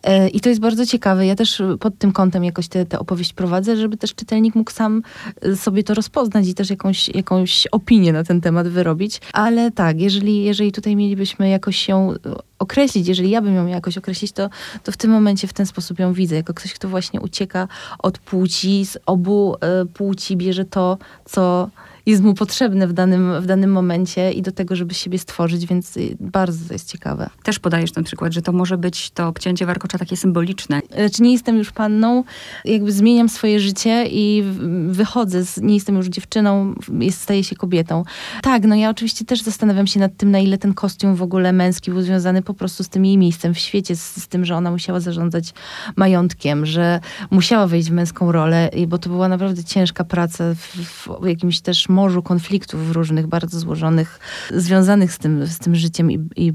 [0.02, 1.26] E, I to jest bardzo ciekawe.
[1.26, 5.02] Ja też pod tym kątem jakoś tę opowieść prowadzę, żeby też czytelnik mógł sam
[5.46, 9.20] y, sobie to rozpoznać i też jakąś, jakąś opinię na ten temat wyrobić.
[9.32, 12.14] Ale tak, jeżeli, jeżeli tutaj mielibyśmy jakoś się
[12.58, 14.50] określić, jeżeli ja bym ją jakoś określić, to,
[14.82, 17.68] to w tym momencie w ten sposób ją widzę, jako ktoś, kto właśnie ucieka
[17.98, 21.70] od płci, z obu y, płci bierze to, co
[22.08, 25.96] jest mu potrzebne w danym, w danym momencie i do tego, żeby siebie stworzyć, więc
[25.96, 27.30] y, bardzo to jest ciekawe.
[27.42, 30.80] Też podajesz ten przykład, że to może być to obcięcie warkocza takie symboliczne.
[30.94, 32.24] Znaczy nie jestem już panną,
[32.64, 34.44] jakby zmieniam swoje życie i
[34.88, 38.04] wychodzę, z, nie jestem już dziewczyną, jest, staję się kobietą.
[38.42, 41.52] Tak, no ja oczywiście też zastanawiam się nad tym, na ile ten kostium w ogóle
[41.52, 44.56] męski był związany po prostu z tym jej miejscem w świecie, z, z tym, że
[44.56, 45.54] ona musiała zarządzać
[45.96, 51.26] majątkiem, że musiała wejść w męską rolę, bo to była naprawdę ciężka praca w, w
[51.26, 54.20] jakimś też morzu konfliktów różnych, bardzo złożonych,
[54.54, 56.52] związanych z tym, z tym życiem i, i,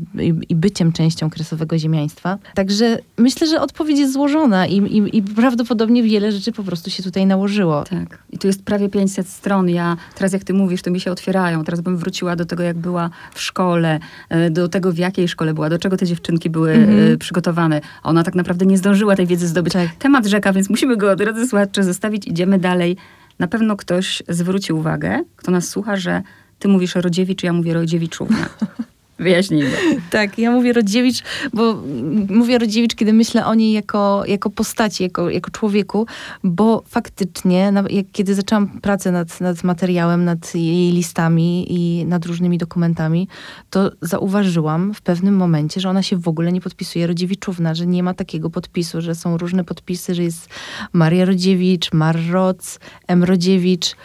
[0.49, 2.38] i byciem częścią kresowego ziemiaństwa.
[2.53, 7.03] Także myślę, że odpowiedź jest złożona i, i, i prawdopodobnie wiele rzeczy po prostu się
[7.03, 7.84] tutaj nałożyło.
[7.84, 8.23] Tak.
[8.32, 9.69] I tu jest prawie 500 stron.
[9.69, 11.63] Ja teraz jak ty mówisz, to mi się otwierają.
[11.63, 15.53] Teraz bym wróciła do tego, jak była w szkole, e, do tego, w jakiej szkole
[15.53, 17.17] była, do czego te dziewczynki były mhm.
[17.17, 17.82] przygotowane.
[18.03, 19.73] Ona tak naprawdę nie zdążyła tej wiedzy zdobyć.
[19.73, 19.95] Tak.
[19.99, 22.27] Temat rzeka, więc musimy go, drodzy słuchacze, zostawić.
[22.27, 22.97] Idziemy dalej
[23.39, 26.22] na pewno ktoś zwróci uwagę, kto nas słucha, że
[26.60, 28.50] ty mówisz Rodziewicz, ja mówię Rodziewiczówna.
[29.19, 29.71] Wyjaśnijmy.
[30.10, 31.23] Tak, ja mówię Rodziewicz,
[31.54, 31.84] bo
[32.30, 36.08] mówię Rodziewicz, kiedy myślę o niej jako, jako postaci, jako, jako człowieku,
[36.43, 42.58] bo faktycznie, jak, kiedy zaczęłam pracę nad, nad materiałem, nad jej listami i nad różnymi
[42.58, 43.28] dokumentami,
[43.69, 48.04] to zauważyłam w pewnym momencie, że ona się w ogóle nie podpisuje Rodziewiczówna, że nie
[48.04, 50.49] ma takiego podpisu, że są różne podpisy, że jest
[50.93, 53.23] Maria Rodziewicz, Marroc, M.
[53.23, 53.95] Rodziewicz.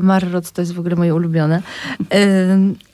[0.00, 1.62] Marroc to jest w ogóle moje ulubione.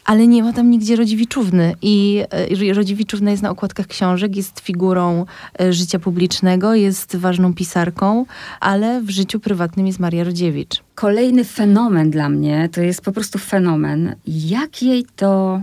[0.09, 1.75] Ale nie ma tam nigdzie Rodziewiczówny.
[1.83, 2.25] I
[2.71, 5.27] e, Rodziewiczówna jest na okładkach książek, jest figurą
[5.61, 8.27] e, życia publicznego, jest ważną pisarką,
[8.61, 10.83] ale w życiu prywatnym jest Maria Rodziewicz.
[10.95, 15.61] Kolejny fenomen dla mnie, to jest po prostu fenomen, jak jej to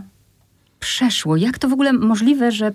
[0.80, 2.72] przeszło, jak to w ogóle możliwe, że...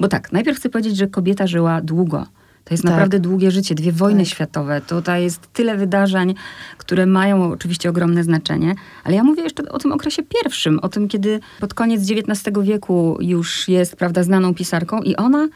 [0.00, 2.26] Bo tak, najpierw chcę powiedzieć, że kobieta żyła długo.
[2.64, 2.92] To jest tak.
[2.92, 4.28] naprawdę długie życie, dwie wojny tak.
[4.28, 4.80] światowe.
[4.80, 6.34] Tutaj jest tyle wydarzeń,
[6.78, 8.74] które mają oczywiście ogromne znaczenie.
[9.04, 13.18] Ale ja mówię jeszcze o tym okresie pierwszym, o tym, kiedy pod koniec XIX wieku
[13.20, 15.48] już jest, prawda, znaną pisarką i ona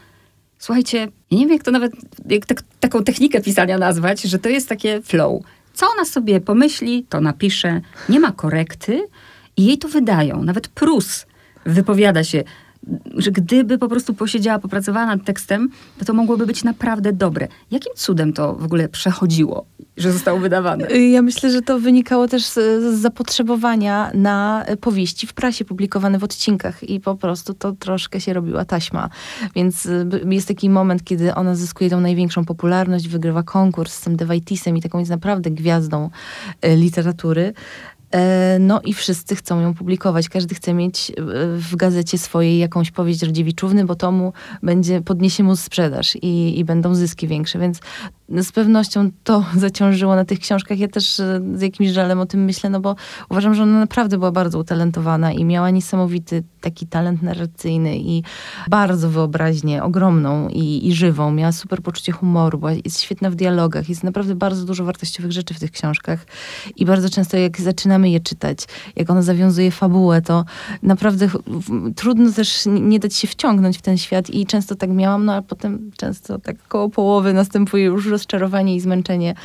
[0.59, 1.91] Słuchajcie, nie wiem, jak to nawet,
[2.29, 5.43] jak tak, taką technikę pisania nazwać, że to jest takie flow.
[5.73, 9.07] Co ona sobie pomyśli, to napisze, nie ma korekty
[9.57, 10.43] i jej to wydają.
[10.43, 11.25] Nawet Prus
[11.65, 12.43] wypowiada się
[13.15, 15.69] że gdyby po prostu posiedziała, popracowała nad tekstem,
[15.99, 17.47] to to mogłoby być naprawdę dobre.
[17.71, 19.65] Jakim cudem to w ogóle przechodziło,
[19.97, 20.91] że zostało wydawane?
[20.91, 26.23] Y, ja myślę, że to wynikało też z, zapotrzebowania na powieści w prasie publikowane w
[26.23, 29.09] odcinkach i po prostu to troszkę się robiła taśma.
[29.55, 34.15] Więc y, jest taki moment, kiedy ona zyskuje tą największą popularność, wygrywa konkurs z tym
[34.15, 36.09] Devaitisem i taką jest naprawdę gwiazdą
[36.65, 37.53] y, literatury.
[38.11, 40.29] E, no i wszyscy chcą ją publikować.
[40.29, 41.13] Każdy chce mieć e,
[41.57, 46.65] w gazecie swojej jakąś powieść Rodziewiczówny, bo to mu będzie, podniesie mu sprzedaż i, i
[46.65, 47.59] będą zyski większe.
[47.59, 47.79] Więc
[48.29, 50.79] z pewnością to zaciążyło na tych książkach.
[50.79, 52.95] Ja też e, z jakimś żalem o tym myślę, no bo
[53.29, 58.23] uważam, że ona naprawdę była bardzo utalentowana i miała niesamowity taki talent narracyjny i
[58.69, 61.31] bardzo wyobraźnię ogromną i, i żywą.
[61.31, 63.89] Miała super poczucie humoru, była, jest świetna w dialogach.
[63.89, 66.25] Jest naprawdę bardzo dużo wartościowych rzeczy w tych książkach
[66.75, 68.59] i bardzo często jak zaczynamy je czytać,
[68.95, 70.45] jak ona zawiązuje fabułę, to
[70.83, 71.27] naprawdę
[71.95, 75.41] trudno też nie dać się wciągnąć w ten świat i często tak miałam, no a
[75.41, 79.35] potem często tak koło połowy następuje już rozczarowanie i zmęczenie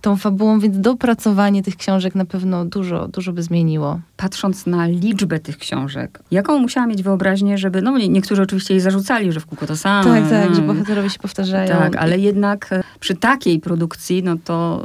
[0.00, 4.00] tą fabułą, więc dopracowanie tych książek na pewno dużo, dużo by zmieniło.
[4.16, 9.32] Patrząc na liczbę tych książek, jaką musiała mieć wyobraźnię, żeby, no niektórzy oczywiście jej zarzucali,
[9.32, 10.04] że w kółko to samo.
[10.04, 11.68] Tak, tak, że bohaterowie się powtarzają.
[11.68, 14.84] Tak, ale jednak e, przy takiej produkcji, no to...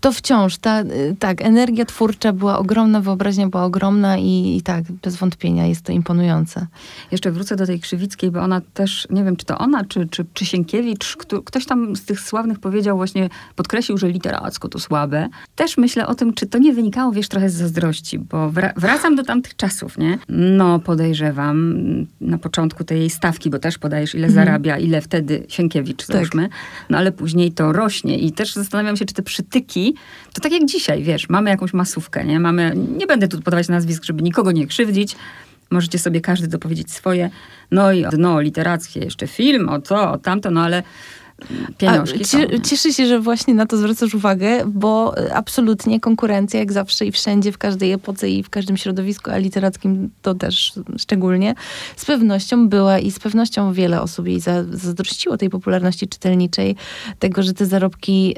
[0.00, 0.86] To wciąż, ta, e,
[1.18, 5.92] tak, energia twórcza była ogromna, wyobraźnia była ogromna i, i tak, bez wątpienia jest to
[5.92, 6.66] imponujące.
[7.12, 10.24] Jeszcze wrócę do tej Krzywickiej, bo ona też, nie wiem, czy to ona, czy, czy,
[10.34, 15.28] czy Sienkiewicz, kto, ktoś tam z tych sławnych powiedział właśnie, podkreślił, że literacko to słabe.
[15.56, 19.22] Też myślę o tym, czy to nie wynikało, wiesz, trochę z zazdrości, bo wracam do
[19.22, 20.18] tamtych czasów, nie?
[20.28, 21.84] No, podejrzewam
[22.20, 24.46] na początku tej stawki, bo też podajesz, ile mhm.
[24.46, 26.16] zarabia, ile wtedy Sienkiewicz, tak.
[26.16, 26.48] załóżmy.
[26.90, 29.94] No, ale później to rośnie i też zastanawiam się, czy te przytyki,
[30.32, 32.40] to tak jak dzisiaj, wiesz, mamy jakąś masówkę, nie?
[32.40, 35.16] Mamy, nie będę tu podawać nazwisk, żeby nikogo nie krzywdzić,
[35.72, 37.30] Możecie sobie każdy dopowiedzieć swoje.
[37.70, 40.82] No i dno literackie, jeszcze film, o to, o tamto, no ale
[41.78, 42.20] pieniążki
[42.56, 47.12] A, Cieszę się, że właśnie na to zwracasz uwagę, bo absolutnie konkurencja, jak zawsze i
[47.12, 51.54] wszędzie, w każdej epoce i w każdym środowisku, a literackim to też szczególnie,
[51.96, 56.76] z pewnością była i z pewnością wiele osób jej zazdrościło tej popularności czytelniczej,
[57.18, 58.36] tego, że te zarobki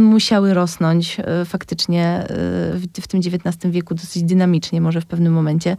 [0.00, 2.26] musiały rosnąć e, faktycznie e,
[2.74, 5.76] w, tym XIX wieku dosyć dynamicznie, może w pewnym momencie.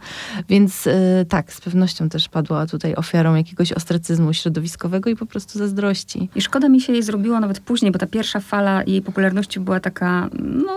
[0.48, 5.58] Więc e, tak, z pewnością też padła tutaj ofiarą jakiegoś ostracyzmu środowiskowego i po prostu
[5.58, 6.28] zazdrości.
[6.34, 9.80] I szkoda mi się jej zrobiło nawet później, bo ta pierwsza fala jej popularności była
[9.80, 10.72] taka, no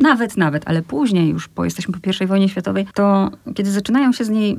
[0.00, 4.24] nawet, nawet, ale później już, bo jesteśmy po I wojnie światowej, to kiedy zaczynają się
[4.24, 4.58] z niej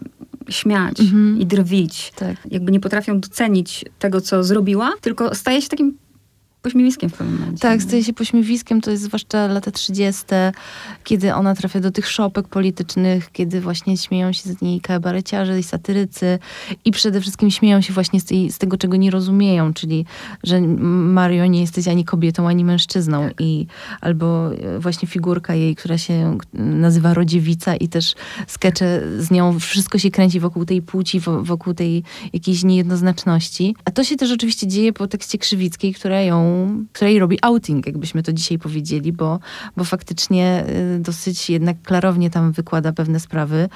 [0.50, 1.40] śmiać mhm.
[1.40, 2.36] i drwić, tak.
[2.52, 5.98] jakby nie potrafią docenić tego, co zrobiła, tylko staje się takim
[6.62, 7.62] pośmiewiskiem w pewnym momencie.
[7.62, 10.24] Tak, staje się pośmiewiskiem, to jest zwłaszcza lata 30.,
[11.04, 15.64] kiedy ona trafia do tych szopek politycznych, kiedy właśnie śmieją się z niej kabareciarze i
[15.64, 16.40] satyrycy
[16.86, 20.06] i przede wszystkim śmieją się właśnie z, tej, z tego, czego nie rozumieją, czyli,
[20.44, 23.42] że Mario nie jesteś ani kobietą, ani mężczyzną tak.
[23.42, 23.68] i
[24.02, 28.16] albo e, właśnie figurka jej, która się nazywa Rodziewica i też
[28.48, 33.76] skecze z nią, wszystko się kręci wokół tej płci, wokół tej jakiejś niejednoznaczności.
[33.86, 36.47] A to się też oczywiście dzieje po tekście Krzywickiej, która ją
[36.94, 39.40] której robi outing, jakbyśmy to dzisiaj powiedzieli, bo,
[39.78, 43.70] bo faktycznie y, dosyć jednak klarownie tam wykłada pewne sprawy.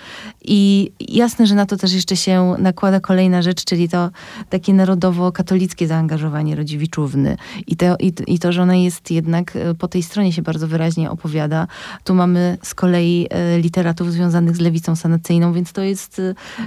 [0.46, 4.10] I jasne, że na to też jeszcze się nakłada kolejna rzecz, czyli to
[4.50, 7.38] takie narodowo-katolickie zaangażowanie Rodziewiczówny.
[7.68, 10.68] I to, i, I to, że ona jest jednak y, po tej stronie się bardzo
[10.68, 11.68] wyraźnie opowiada.
[12.04, 16.22] Tu mamy z kolei y, literatów związanych z lewicą sanacyjną, więc to jest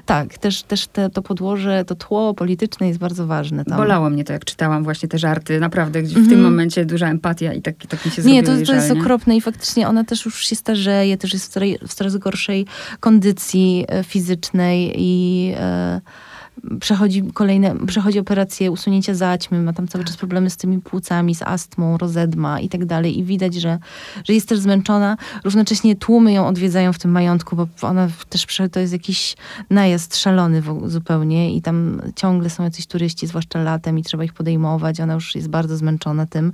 [0.07, 3.65] tak, też, też te, to podłoże, to tło polityczne jest bardzo ważne.
[3.65, 3.79] Tam.
[3.79, 6.43] Bolało mnie to, jak czytałam właśnie te żarty, naprawdę gdzie w tym mhm.
[6.43, 9.89] momencie duża empatia i tak, tak mi się Nie, to, to jest okropne i faktycznie
[9.89, 12.67] ona też już się starzeje, też jest w coraz, gorszej
[13.01, 15.53] kondycji e, fizycznej i...
[15.57, 16.01] E,
[16.81, 21.43] przechodzi kolejne, przechodzi operację usunięcia zaćmy, ma tam cały czas problemy z tymi płucami, z
[21.43, 23.19] astmą, rozedma i tak dalej.
[23.19, 23.79] I widać, że,
[24.25, 25.17] że jest też zmęczona.
[25.45, 29.37] Równocześnie tłumy ją odwiedzają w tym majątku, bo ona też to jest jakiś
[29.71, 35.01] najazd szalony zupełnie i tam ciągle są jacyś turyści, zwłaszcza latem i trzeba ich podejmować.
[35.01, 36.53] Ona już jest bardzo zmęczona tym.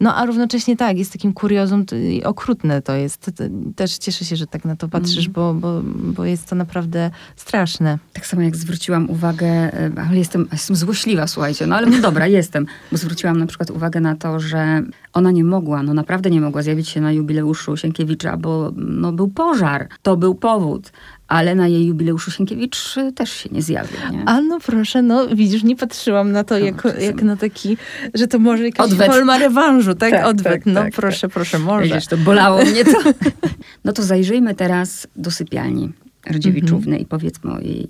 [0.00, 1.84] No a równocześnie tak, jest takim kuriozum,
[2.24, 3.30] okrutne to jest.
[3.76, 5.32] Też cieszę się, że tak na to patrzysz, mm.
[5.32, 7.98] bo, bo, bo jest to naprawdę straszne.
[8.12, 12.26] Tak samo jak zwróciłam uwagę, e, ale jestem, jestem złośliwa, słuchajcie, no ale no dobra,
[12.26, 16.40] jestem, bo zwróciłam na przykład uwagę na to, że ona nie mogła, no naprawdę nie
[16.40, 19.88] mogła zjawić się na jubileuszu Sienkiewicza, bo no, był pożar.
[20.02, 20.92] To był powód
[21.28, 23.96] ale na jej jubileuszu Sienkiewicz też się nie zjawił.
[24.12, 24.22] Nie?
[24.26, 27.76] A no proszę, no widzisz, nie patrzyłam na to no, jako, jak na taki,
[28.14, 29.12] że to może jakaś Odwet.
[29.12, 30.10] forma rewanżu, tak?
[30.10, 30.52] tak Odwet.
[30.52, 31.30] Tak, no tak, proszę, tak.
[31.30, 31.86] proszę, może.
[31.86, 32.98] Widzisz, to bolało mnie to.
[33.84, 35.92] no to zajrzyjmy teraz do sypialni
[36.30, 37.02] Rdziewiczówny mhm.
[37.02, 37.88] i powiedzmy o jej,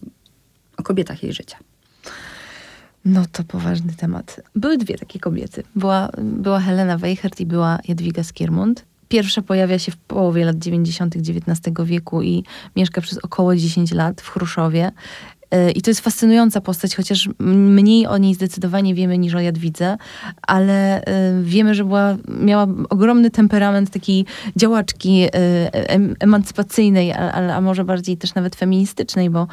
[0.77, 1.57] o kobietach jej życia.
[3.05, 4.41] No to poważny temat.
[4.55, 5.63] Były dwie takie kobiety.
[5.77, 8.85] Była, była Helena Weichert i była Jadwiga Skiermund.
[9.09, 11.17] Pierwsza pojawia się w połowie lat 90.
[11.17, 12.45] XIX wieku i
[12.77, 14.93] mieszka przez około 10 lat w Chruszowie.
[15.75, 19.97] I to jest fascynująca postać, chociaż mniej o niej zdecydowanie wiemy niż o Jadwidze,
[20.43, 24.25] ale e, wiemy, że była, miała ogromny temperament takiej
[24.57, 25.31] działaczki e,
[26.21, 29.47] emancypacyjnej, a, a może bardziej też nawet feministycznej, bo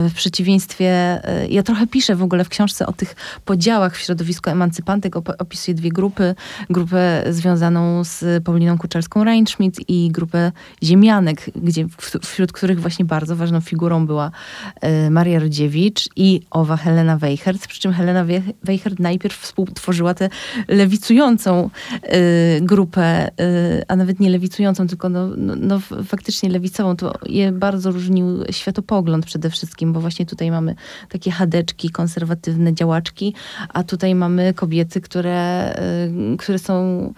[0.00, 5.16] w przeciwieństwie, ja trochę piszę w ogóle w książce o tych podziałach w środowisku emancypantek,
[5.16, 6.34] opisuję dwie grupy,
[6.70, 11.86] grupę związaną z Pauliną Kuczelską-Reinschmidt i grupę ziemianek, gdzie,
[12.22, 14.30] wśród których właśnie bardzo ważną figurą była
[15.10, 18.26] Maria Rodziewicz i owa Helena Weichert, przy czym Helena
[18.62, 20.28] Weichert najpierw współtworzyła tę
[20.68, 21.70] lewicującą
[22.04, 26.96] y, grupę, y, a nawet nie lewicującą, tylko no, no, no, faktycznie lewicową.
[26.96, 30.74] To je bardzo różnił światopogląd przede wszystkim, bo właśnie tutaj mamy
[31.08, 33.34] takie chadeczki, konserwatywne działaczki,
[33.68, 35.72] a tutaj mamy kobiety, które,
[36.32, 37.12] y, które są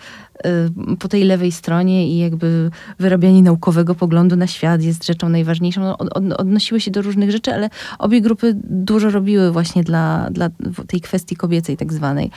[0.99, 5.81] po tej lewej stronie i jakby wyrabianie naukowego poglądu na świat jest rzeczą najważniejszą.
[5.81, 10.49] No, od, odnosiły się do różnych rzeczy, ale obie grupy dużo robiły właśnie dla, dla
[10.87, 12.31] tej kwestii kobiecej tak zwanej.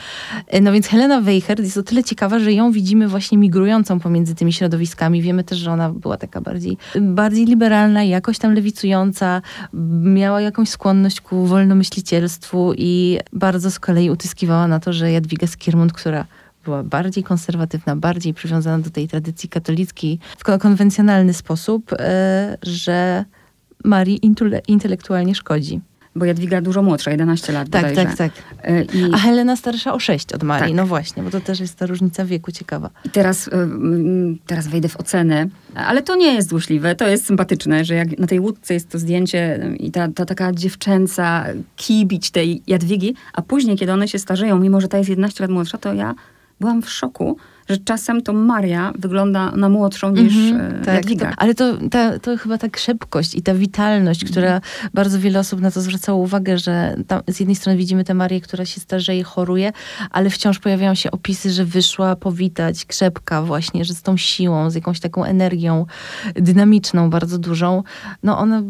[0.54, 4.34] Y, no więc Helena Weichert jest o tyle ciekawa, że ją widzimy właśnie migrującą pomiędzy
[4.34, 5.22] tymi środowiskami.
[5.22, 9.42] Wiemy też, że ona była taka bardziej, bardziej liberalna, jakoś tam lewicująca,
[10.02, 15.92] miała jakąś skłonność ku wolnomyślicielstwu i bardzo z kolei utyskiwała na to, że Jadwiga Skiermund,
[15.92, 16.26] która
[16.64, 23.24] była bardziej konserwatywna, bardziej przywiązana do tej tradycji katolickiej w konwencjonalny sposób, e, że
[23.84, 24.20] Marii
[24.68, 25.80] intelektualnie szkodzi.
[26.16, 28.16] Bo Jadwiga dużo młodsza, 11 lat Tak, bodajże.
[28.16, 28.94] tak, tak.
[28.94, 29.14] I...
[29.14, 30.76] A Helena starsza o 6 od Marii, tak.
[30.76, 32.90] no właśnie, bo to też jest ta różnica wieku ciekawa.
[33.04, 33.68] I teraz, e,
[34.46, 38.26] teraz wejdę w ocenę, ale to nie jest złośliwe, to jest sympatyczne, że jak na
[38.26, 41.44] tej łódce jest to zdjęcie i ta, ta taka dziewczęca
[41.76, 45.50] kibić tej Jadwigi, a później, kiedy one się starzeją, mimo że ta jest 11 lat
[45.50, 46.14] młodsza, to ja
[46.64, 47.36] byłam w szoku,
[47.68, 51.04] że czasem to Maria wygląda na młodszą niż mm -hmm, tak.
[51.04, 54.32] To, ale to, ta, to chyba ta krzepkość i ta witalność, mm -hmm.
[54.32, 54.60] która
[54.94, 58.40] bardzo wiele osób na to zwracało uwagę, że tam, z jednej strony widzimy tę Marię,
[58.40, 59.72] która się starzeje, choruje,
[60.10, 64.74] ale wciąż pojawiają się opisy, że wyszła powitać, krzepka właśnie, że z tą siłą, z
[64.74, 65.86] jakąś taką energią
[66.34, 67.82] dynamiczną, bardzo dużą.
[68.22, 68.62] No ona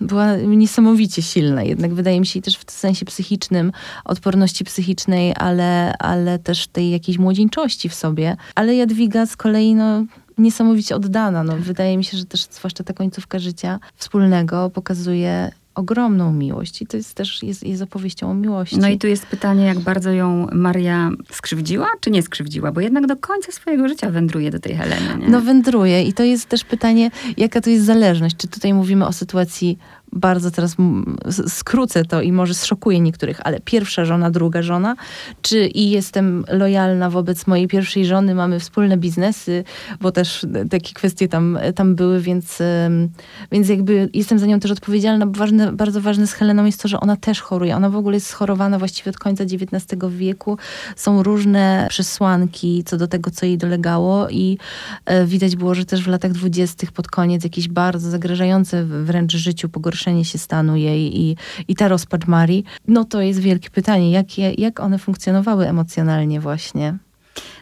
[0.00, 3.72] była niesamowicie silna, jednak wydaje mi się też w sensie psychicznym,
[4.04, 8.36] odporności psychicznej, ale, ale też tej jakiejś młodzieńczości w sobie.
[8.54, 10.04] Ale Jadwiga z kolei, no,
[10.38, 11.44] niesamowicie oddana.
[11.44, 16.86] No, wydaje mi się, że też zwłaszcza ta końcówka życia wspólnego pokazuje ogromną miłość i
[16.86, 18.78] to jest też jest, jest opowieścią o miłości.
[18.78, 23.06] No i tu jest pytanie, jak bardzo ją Maria skrzywdziła, czy nie skrzywdziła, bo jednak
[23.06, 25.18] do końca swojego życia wędruje do tej Heleny.
[25.18, 25.28] Nie?
[25.28, 28.36] No wędruje i to jest też pytanie, jaka to jest zależność.
[28.36, 29.78] Czy tutaj mówimy o sytuacji
[30.12, 30.76] bardzo teraz
[31.48, 34.96] skrócę to i może zszokuje niektórych, ale pierwsza żona, druga żona,
[35.42, 39.64] czy i jestem lojalna wobec mojej pierwszej żony, mamy wspólne biznesy,
[40.00, 42.58] bo też takie kwestie tam, tam były, więc,
[43.52, 45.26] więc jakby jestem za nią też odpowiedzialna.
[45.26, 47.76] Ważne, bardzo ważne z Heleną jest to, że ona też choruje.
[47.76, 50.58] Ona w ogóle jest schorowana właściwie od końca XIX wieku.
[50.96, 54.58] Są różne przesłanki co do tego, co jej dolegało i
[55.06, 59.68] e, widać było, że też w latach dwudziestych pod koniec jakieś bardzo zagrażające wręcz życiu
[59.68, 61.36] pogorszenie pogorszenie się stanu jej i,
[61.68, 66.40] i ta rozpacz Marii, no to jest wielkie pytanie, jak, je, jak one funkcjonowały emocjonalnie
[66.40, 66.98] właśnie.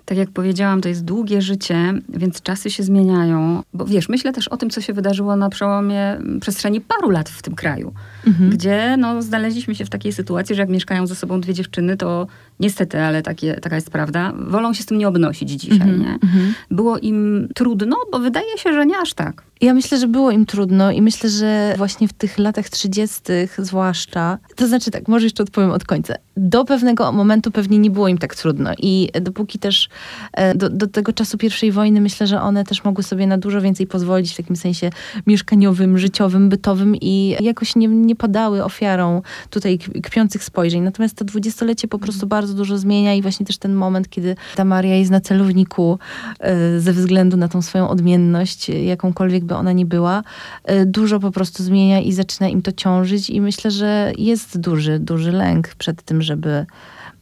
[0.05, 3.62] Tak jak powiedziałam, to jest długie życie, więc czasy się zmieniają.
[3.74, 7.42] Bo wiesz, myślę też o tym, co się wydarzyło na przełomie przestrzeni paru lat w
[7.42, 7.92] tym kraju,
[8.27, 8.51] mhm.
[8.51, 12.27] gdzie no, znaleźliśmy się w takiej sytuacji, że jak mieszkają ze sobą dwie dziewczyny, to
[12.61, 15.90] niestety, ale takie, taka jest prawda, wolą się z tym nie obnosić dzisiaj.
[15.90, 16.01] Mhm.
[16.01, 16.12] Nie?
[16.12, 16.55] Mhm.
[16.70, 19.42] Było im trudno, bo wydaje się, że nie aż tak.
[19.61, 23.21] Ja myślę, że było im trudno i myślę, że właśnie w tych latach 30.
[23.59, 26.14] zwłaszcza, to znaczy tak, może jeszcze odpowiem od końca.
[26.37, 29.88] Do pewnego momentu pewnie nie było im tak trudno i dopóki też
[30.33, 33.61] e, do, do tego czasu pierwszej wojny myślę, że one też mogły sobie na dużo
[33.61, 34.90] więcej pozwolić w takim sensie
[35.27, 40.83] mieszkaniowym, życiowym, bytowym i jakoś nie, nie padały ofiarą tutaj kpiących spojrzeń.
[40.83, 44.64] Natomiast to dwudziestolecie po prostu bardzo dużo zmienia i właśnie też ten moment, kiedy ta
[44.64, 45.99] Maria jest na celowniku
[46.40, 50.22] e, ze względu na tą swoją odmienność, jakąkolwiek by ona nie była,
[50.64, 54.98] e, dużo po prostu zmienia i zaczyna im to ciążyć i myślę, że jest duży,
[54.98, 56.66] duży lęk przed tym, żeby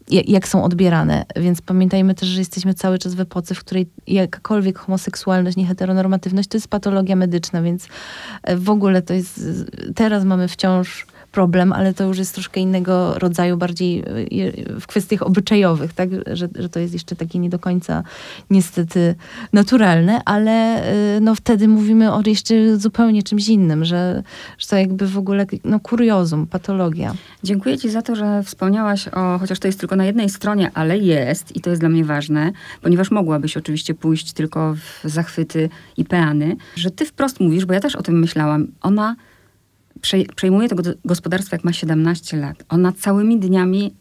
[0.08, 1.24] jak są odbierane.
[1.36, 6.56] Więc pamiętajmy też, że jesteśmy cały czas w epoce, w której jakakolwiek homoseksualność, nieheteronormatywność to
[6.56, 7.88] jest patologia medyczna, więc
[8.42, 9.40] e, w ogóle to jest,
[9.94, 11.06] teraz mamy wciąż
[11.36, 16.08] problem, ale to już jest troszkę innego rodzaju, bardziej e, w kwestiach obyczajowych, tak?
[16.32, 18.02] Że, że to jest jeszcze takie nie do końca
[18.50, 19.14] niestety
[19.52, 24.22] naturalne, ale e, no wtedy mówimy o jeszcze zupełnie czymś innym, że,
[24.58, 27.14] że to jakby w ogóle no, kuriozum, patologia.
[27.44, 30.98] Dziękuję Ci za to, że wspomniałaś o, chociaż to jest tylko na jednej stronie, ale
[30.98, 36.04] jest i to jest dla mnie ważne, ponieważ mogłabyś oczywiście pójść tylko w zachwyty i
[36.04, 39.16] peany, że Ty wprost mówisz, bo ja też o tym myślałam, ona
[40.36, 42.64] przejmuje tego gospodarstwa, jak ma 17 lat.
[42.68, 43.94] Ona całymi dniami,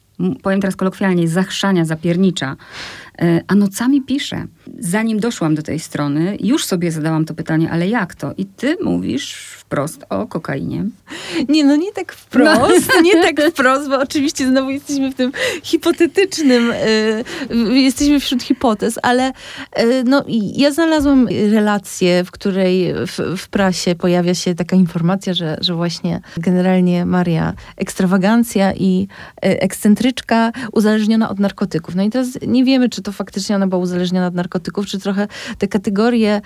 [0.43, 2.55] powiem teraz kolokwialnie, zachrzania, zapiernicza,
[3.47, 4.45] a nocami pisze.
[4.79, 8.33] Zanim doszłam do tej strony, już sobie zadałam to pytanie, ale jak to?
[8.37, 10.85] I ty mówisz wprost o kokainie.
[11.49, 13.01] Nie, no nie tak wprost, no.
[13.01, 15.31] nie tak wprost, bo oczywiście znowu jesteśmy w tym
[15.63, 20.23] hipotetycznym, y, jesteśmy wśród hipotez, ale y, no,
[20.55, 26.21] ja znalazłam relację, w której w, w, prasie pojawia się taka informacja, że, że właśnie
[26.37, 29.07] generalnie Maria ekstrawagancja i
[29.41, 31.95] ekscentryczka uzależniona od narkotyków.
[31.95, 35.27] No i teraz nie wiemy, czy to faktycznie ona była uzależniona od narkotyków, czy trochę
[35.57, 36.41] te kategorie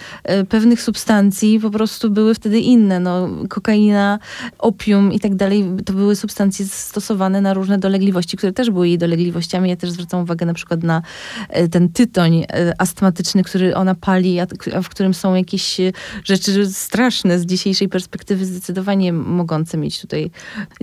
[0.49, 2.99] pewnych substancji po prostu były wtedy inne.
[2.99, 4.19] No, kokaina,
[4.59, 8.97] opium i tak dalej, to były substancje stosowane na różne dolegliwości, które też były jej
[8.97, 9.69] dolegliwościami.
[9.69, 11.01] Ja też zwracam uwagę na przykład na
[11.49, 14.47] e, ten tytoń e, astmatyczny, który ona pali, a
[14.83, 15.91] w którym są jakieś e,
[16.23, 20.31] rzeczy straszne z dzisiejszej perspektywy, zdecydowanie mogące mieć tutaj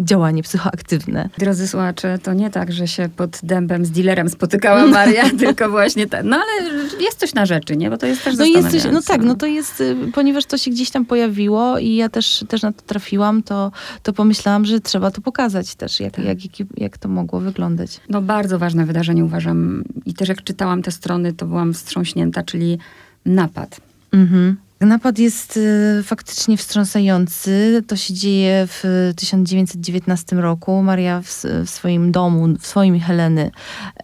[0.01, 1.29] działanie psychoaktywne.
[1.39, 6.07] Drodzy słuchacze, to nie tak, że się pod dębem z dealerem spotykała Maria, tylko właśnie
[6.07, 6.29] ten.
[6.29, 7.91] No ale jest coś na rzeczy, nie?
[7.91, 9.83] Bo to jest też no, jest coś, no tak, no to jest,
[10.15, 14.13] ponieważ to się gdzieś tam pojawiło i ja też, też na to trafiłam, to, to
[14.13, 16.25] pomyślałam, że trzeba to pokazać też, jak, tak.
[16.25, 18.01] jak, jak, jak to mogło wyglądać.
[18.09, 19.85] No bardzo ważne wydarzenie uważam.
[20.07, 22.79] I też jak czytałam te strony, to byłam wstrząśnięta, czyli
[23.27, 23.81] napad.
[24.13, 24.57] Mhm.
[24.81, 27.83] Napad jest y, faktycznie wstrząsający.
[27.87, 30.83] To się dzieje w 1919 roku.
[30.83, 33.51] Maria w, w swoim domu, w swoim Heleny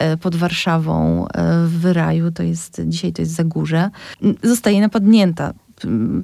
[0.02, 1.28] y, pod Warszawą y,
[1.66, 3.90] w Wyraju, to jest dzisiaj to jest Zagórze,
[4.42, 5.52] zostaje napadnięta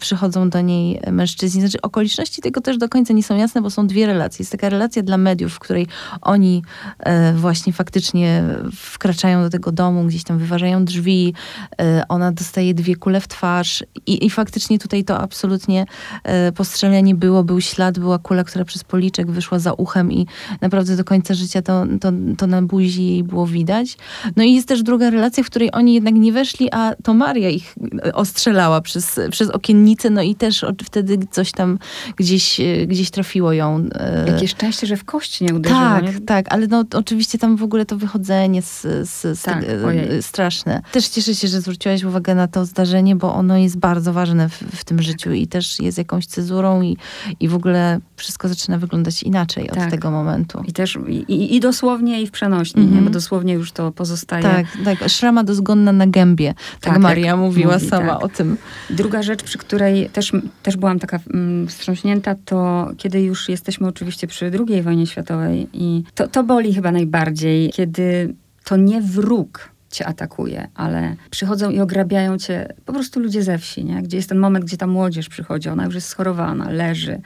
[0.01, 1.61] przychodzą do niej mężczyźni.
[1.61, 4.43] Znaczy okoliczności tego też do końca nie są jasne, bo są dwie relacje.
[4.43, 5.87] Jest taka relacja dla mediów, w której
[6.23, 6.63] oni
[6.99, 8.45] e, właśnie faktycznie
[8.75, 11.35] wkraczają do tego domu, gdzieś tam wyważają drzwi,
[11.81, 15.87] e, ona dostaje dwie kule w twarz i, i faktycznie tutaj to absolutnie
[16.25, 20.27] e, postrzelenie było, był ślad, była kula, która przez policzek wyszła za uchem i
[20.61, 23.97] naprawdę do końca życia to, to, to na buzi jej było widać.
[24.37, 27.49] No i jest też druga relacja, w której oni jednak nie weszli, a to Maria
[27.49, 27.75] ich
[28.13, 31.79] ostrzelała przez, przez przez okiennicę, no i też wtedy coś tam
[32.17, 33.89] gdzieś, e, gdzieś trafiło ją.
[33.95, 35.81] E, Jakie szczęście, że w kość nie uderzyło.
[35.81, 36.21] Tak, nie?
[36.21, 40.83] tak, ale no oczywiście tam w ogóle to wychodzenie z, z, z tak, e, straszne.
[40.93, 44.53] Też cieszę się, że zwróciłaś uwagę na to zdarzenie, bo ono jest bardzo ważne w,
[44.53, 46.97] w tym życiu i też jest jakąś cezurą i,
[47.41, 49.85] i w ogóle wszystko zaczyna wyglądać inaczej tak.
[49.85, 50.63] od tego momentu.
[50.67, 52.97] I też i, i dosłownie i w przenośni, mm -hmm.
[52.97, 53.03] nie?
[53.03, 54.43] bo dosłownie już to pozostaje.
[54.43, 55.09] Tak, tak.
[55.09, 56.55] Szrama dozgonna na gębie.
[56.81, 58.25] Tak, tak Maria mówiła mówi, sama tak.
[58.25, 58.57] o tym.
[58.91, 64.27] Druga rzecz, przy której też, też byłam taka mm, wstrząśnięta, to kiedy już jesteśmy oczywiście
[64.27, 70.07] przy II wojnie światowej i to, to boli chyba najbardziej, kiedy to nie wróg cię
[70.07, 74.03] atakuje, ale przychodzą i ograbiają cię po prostu ludzie ze wsi, nie?
[74.03, 77.21] gdzie jest ten moment, gdzie ta młodzież przychodzi, ona już jest schorowana, leży,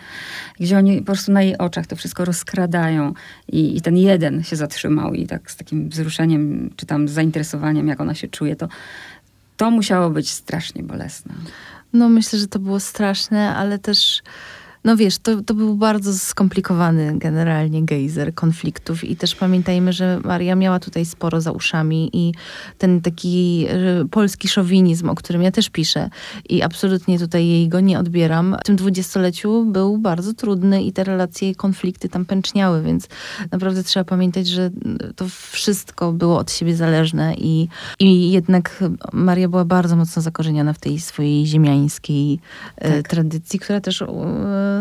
[0.60, 3.14] gdzie oni po prostu na jej oczach to wszystko rozkradają
[3.48, 8.00] i, i ten jeden się zatrzymał i tak z takim wzruszeniem, czy tam zainteresowaniem, jak
[8.00, 8.68] ona się czuje, to
[9.56, 11.34] to musiało być strasznie bolesne.
[11.92, 14.22] No myślę, że to było straszne, ale też
[14.84, 20.54] No wiesz, to, to był bardzo skomplikowany generalnie gejzer konfliktów i też pamiętajmy, że Maria
[20.54, 22.34] miała tutaj sporo za uszami i
[22.78, 26.10] ten taki e, polski szowinizm, o którym ja też piszę
[26.48, 31.04] i absolutnie tutaj jej go nie odbieram, w tym dwudziestoleciu był bardzo trudny i te
[31.04, 33.08] relacje i konflikty tam pęczniały, więc
[33.52, 34.70] naprawdę trzeba pamiętać, że
[35.16, 37.68] to wszystko było od siebie zależne i,
[38.00, 42.40] i jednak Maria była bardzo mocno zakorzeniona w tej swojej ziemiańskiej
[42.76, 43.08] e, tak.
[43.08, 44.04] tradycji, która też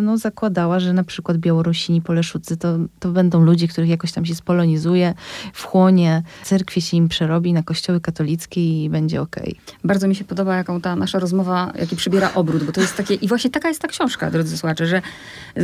[0.01, 4.35] no, zakładała, że na przykład Białorusini, Poleszucy to, to będą ludzie, których jakoś tam się
[4.35, 5.13] spolonizuje,
[5.53, 9.59] wchłonie, cerkwie się im przerobi na kościoły katolickie i będzie okej.
[9.63, 9.77] Okay.
[9.83, 13.13] Bardzo mi się podoba, jaką ta nasza rozmowa, jaki przybiera obrót, bo to jest takie,
[13.13, 15.01] i właśnie taka jest ta książka, drodzy słuchacze, że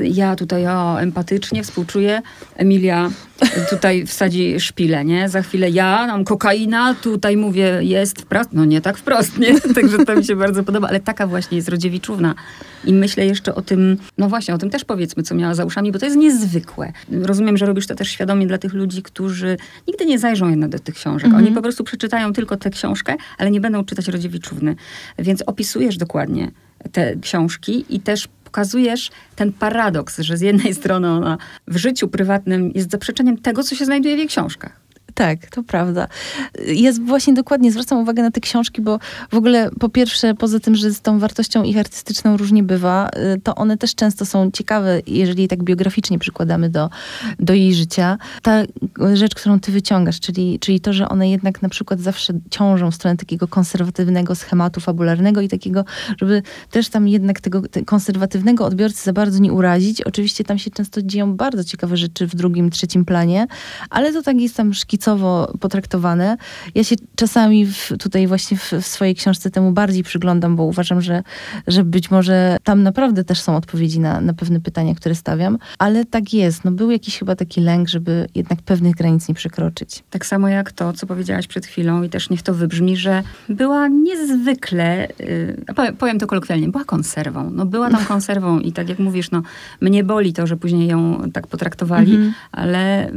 [0.03, 2.21] ja tutaj o, empatycznie współczuję,
[2.55, 3.09] Emilia
[3.69, 5.29] tutaj wsadzi szpilę, nie?
[5.29, 9.61] Za chwilę ja, mam kokaina, tutaj mówię, jest wprost, no nie tak wprost, nie?
[9.75, 12.35] Także to mi się bardzo podoba, ale taka właśnie jest Rodziewiczówna.
[12.85, 15.91] I myślę jeszcze o tym, no właśnie, o tym też powiedzmy, co miała za uszami,
[15.91, 16.93] bo to jest niezwykłe.
[17.11, 19.57] Rozumiem, że robisz to też świadomie dla tych ludzi, którzy
[19.87, 21.25] nigdy nie zajrzą jednak do tych książek.
[21.25, 21.45] Mhm.
[21.45, 24.75] Oni po prostu przeczytają tylko tę książkę, ale nie będą czytać Rodziewiczówny.
[25.19, 26.51] Więc opisujesz dokładnie
[26.91, 31.37] te książki i też pokazujesz ten paradoks, że z jednej strony ona
[31.67, 34.86] w życiu prywatnym jest zaprzeczeniem tego, co się znajduje w jej książkach.
[35.17, 36.07] Tak, to prawda.
[36.67, 38.99] Ja właśnie dokładnie zwracam uwagę na te książki, bo
[39.31, 43.41] w ogóle po pierwsze, poza tym, że z tą wartością ich artystyczną różnie bywa, y,
[43.41, 46.89] to one też często są ciekawe, jeżeli tak biograficznie przykładamy do,
[47.39, 48.17] do jej życia.
[48.41, 48.63] Ta
[49.13, 52.95] rzecz, którą ty wyciągasz, czyli, czyli to, że one jednak na przykład zawsze ciążą w
[52.95, 55.85] stronę takiego konserwatywnego schematu fabularnego i takiego,
[56.21, 56.41] żeby
[56.71, 60.01] też tam jednak tego konserwatywnego odbiorcy za bardzo nie urazić.
[60.01, 63.47] Oczywiście tam się często dzieją bardzo ciekawe rzeczy w drugim, trzecim planie,
[63.89, 65.06] ale to tak jest tam szkicowane
[65.59, 66.37] potraktowane.
[66.75, 71.01] Ja się czasami w, tutaj właśnie w, w, swojej książce temu bardziej przyglądam, bo uważam,
[71.01, 71.23] że,
[71.67, 76.05] że być może tam naprawdę też są odpowiedzi na, na pewne pytania, które stawiam, ale
[76.05, 76.65] tak jest.
[76.65, 80.03] No, był jakiś chyba taki lęk, żeby jednak pewnych granic nie przekroczyć.
[80.09, 83.87] Tak samo jak to, co powiedziałaś przed chwilą i też niech to wybrzmi, że była
[83.87, 87.49] niezwykle, yy, powiem to kolokwialnie, była konserwą.
[87.49, 89.41] No była tam konserwą i tak jak mówisz, no
[89.81, 92.33] mnie boli to, że później ją tak potraktowali, mm -hmm.
[92.51, 93.11] ale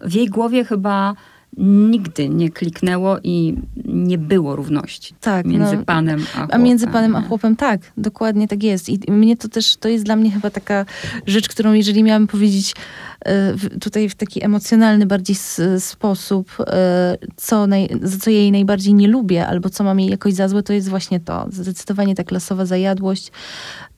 [0.00, 1.14] w jej głowie chyba
[1.58, 6.60] nigdy nie kliknęło i nie było równości tak, między no, panem a chłopem.
[6.60, 8.88] A między panem a chłopem, tak, dokładnie tak jest.
[8.88, 10.86] I mnie to też, to jest dla mnie chyba taka
[11.26, 12.74] rzecz, którą jeżeli miałam powiedzieć
[13.20, 15.36] e, tutaj w taki emocjonalny bardziej
[15.78, 17.88] sposób, e, co, naj,
[18.20, 21.20] co jej najbardziej nie lubię, albo co mam jej jakoś za złe, to jest właśnie
[21.20, 21.46] to.
[21.50, 23.32] Zdecydowanie ta klasowa zajadłość,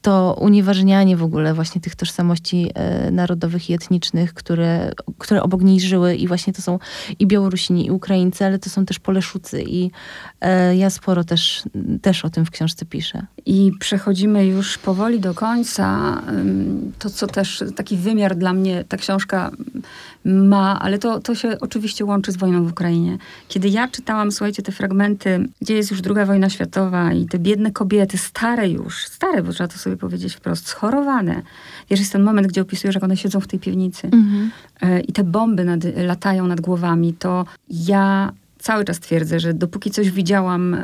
[0.06, 5.80] to unieważnianie w ogóle właśnie tych tożsamości e, narodowych i etnicznych, które, które obok niej
[5.80, 6.78] żyły i właśnie to są
[7.18, 9.90] i Białorusini, i Ukraińcy, ale to są też Poleszucy i
[10.40, 11.62] e, ja sporo też,
[12.02, 13.26] też o tym w książce piszę.
[13.46, 16.16] I przechodzimy już powoli do końca.
[16.98, 19.50] To, co też taki wymiar dla mnie ta książka
[20.24, 23.18] ma, ale to, to się oczywiście łączy z wojną w Ukrainie.
[23.48, 27.70] Kiedy ja czytałam, słuchajcie, te fragmenty, gdzie jest już druga wojna światowa i te biedne
[27.70, 31.42] kobiety, stare już, stare, bo trzeba to sobie powiedzieć wprost, schorowane.
[31.90, 34.50] Wiesz, jest ten moment, gdzie opisujesz, jak one siedzą w tej piwnicy mhm.
[34.80, 39.90] E, i te bomby nad, latają nad głowami, to ja cały czas twierdzę, że dopóki
[39.90, 40.76] coś widziałam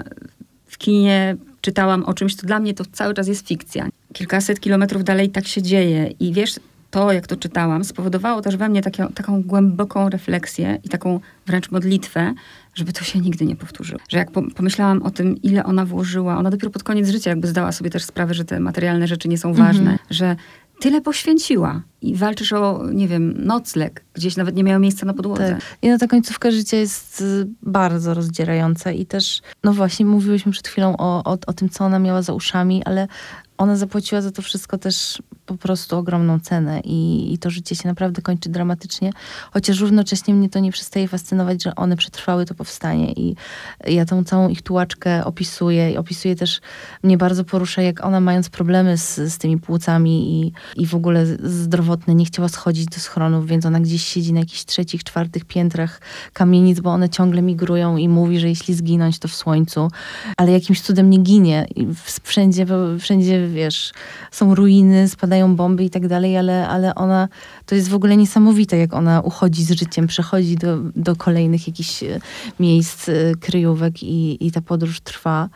[0.66, 3.88] w kinie, czytałam o czymś, to dla mnie to cały czas jest fikcja.
[4.12, 6.58] Kilkaset kilometrów dalej tak się dzieje i wiesz,
[6.92, 11.70] to, jak to czytałam, spowodowało też we mnie taką, taką głęboką refleksję i taką wręcz
[11.70, 12.34] modlitwę,
[12.74, 14.00] żeby to się nigdy nie powtórzyło.
[14.08, 17.72] Że jak pomyślałam o tym, ile ona włożyła, ona dopiero pod koniec życia jakby zdała
[17.72, 19.98] sobie też sprawę, że te materialne rzeczy nie są ważne, mhm.
[20.10, 20.36] że
[20.80, 25.48] tyle poświęciła i walczysz o, nie wiem, nocleg, gdzieś nawet nie miało miejsca na podłodze.
[25.48, 25.78] Tak.
[25.82, 30.68] I no ta końcówka życia jest y, bardzo rozdzierająca i też, no właśnie mówiłyśmy przed
[30.68, 33.08] chwilą o, o, o tym, co ona miała za uszami, ale
[33.58, 36.80] ona zapłaciła za to wszystko też po prostu ogromną cenę.
[36.80, 39.10] I, i, to życie się naprawdę kończy dramatycznie,
[39.52, 43.12] chociaż równocześnie mnie to nie przestaje fascynować, że one przetrwały to powstanie.
[43.12, 43.36] I
[43.86, 46.60] ja tą całą ich tułaczkę opisuję i opisuję też,
[47.02, 51.26] mnie bardzo porusza, jak ona mając problemy z, z tymi płucami i, i w ogóle
[51.92, 56.00] zdrowotne, nie chciała schodzić do schronów, więc ona gdzieś siedzi na jakichś trzecich, czwartych piętrach
[56.32, 59.90] kamienic, bo one ciągle migrują i mówi, że jeśli zginąć, to w słońcu,
[60.36, 61.66] ale jakimś cudem nie ginie.
[61.76, 61.86] I
[62.22, 62.66] wszędzie,
[62.98, 63.92] wszędzie, wiesz,
[64.30, 67.28] są ruiny, spadają spadają bomby i tak dalej, ale, ale ona,
[67.66, 72.02] to jest w ogóle niesamowite, jak ona uchodzi z życiem, przechodzi do, do kolejnych jakichś
[72.02, 72.20] e,
[72.60, 75.48] miejsc, e, kryjówek i, i ta podróż trwa.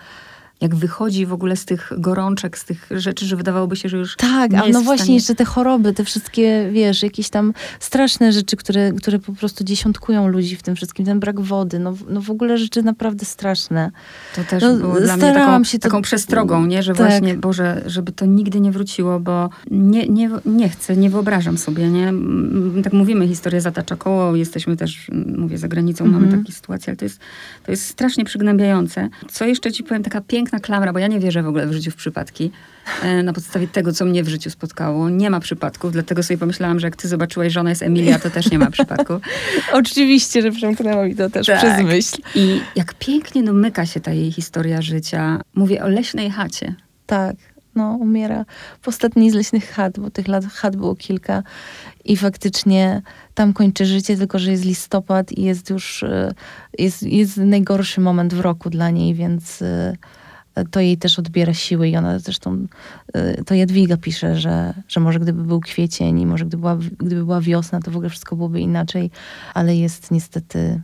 [0.60, 4.16] Jak wychodzi w ogóle z tych gorączek, z tych rzeczy, że wydawałoby się, że już
[4.16, 8.92] Tak, a no właśnie jeszcze te choroby, te wszystkie, wiesz, jakieś tam straszne rzeczy, które,
[8.92, 11.06] które po prostu dziesiątkują ludzi w tym wszystkim.
[11.06, 13.90] Ten brak wody, no, no w ogóle rzeczy naprawdę straszne.
[14.36, 16.82] To też No, było dla mnie taką, się to- taką przestrogą, nie?
[16.82, 17.06] że Tak.
[17.06, 21.88] właśnie, Boże, żeby to nigdy nie wróciło, bo nie, nie, nie chcę, nie wyobrażam sobie,
[21.88, 22.08] nie?
[22.08, 26.24] Mm, Tak mówimy, historia zatacza koło, jesteśmy też, mm, mówię, za granicą Mhm.
[26.24, 27.20] mamy takie sytuacje, ale to jest,
[27.64, 29.08] to jest strasznie przygnębiające.
[29.30, 31.90] Co jeszcze ci powiem, taka piękna klamra, bo ja nie wierzę w ogóle w życiu
[31.90, 32.50] w przypadki,
[33.02, 35.10] e, na podstawie tego, co mnie w życiu spotkało.
[35.10, 38.30] Nie ma przypadków, dlatego sobie pomyślałam, że jak ty zobaczyłaś, że ona jest Emilia, to
[38.30, 39.12] też nie ma przypadku.
[39.72, 41.58] Oczywiście, że przemknęło mi to też Tak.
[41.58, 42.16] przez myśl.
[42.34, 45.40] I jak pięknie domyka się ta jej historia życia.
[45.54, 46.74] Mówię o leśnej chacie.
[47.06, 47.36] Tak,
[47.74, 48.44] no umiera
[48.82, 51.42] w ostatniej z leśnych chat, bo tych lat, chat było kilka
[52.04, 53.02] i faktycznie
[53.34, 56.32] tam kończy życie, tylko że jest listopad i jest już, e,
[56.78, 59.96] jest, jest najgorszy moment w roku dla niej, więc e,
[60.70, 62.66] to jej też odbiera siły i ona zresztą,
[63.12, 67.24] e, to Jadwiga pisze, że, że może gdyby był kwiecień i może gdyby była, gdyby
[67.24, 69.10] była wiosna, to w ogóle wszystko byłoby inaczej,
[69.54, 70.82] ale jest niestety,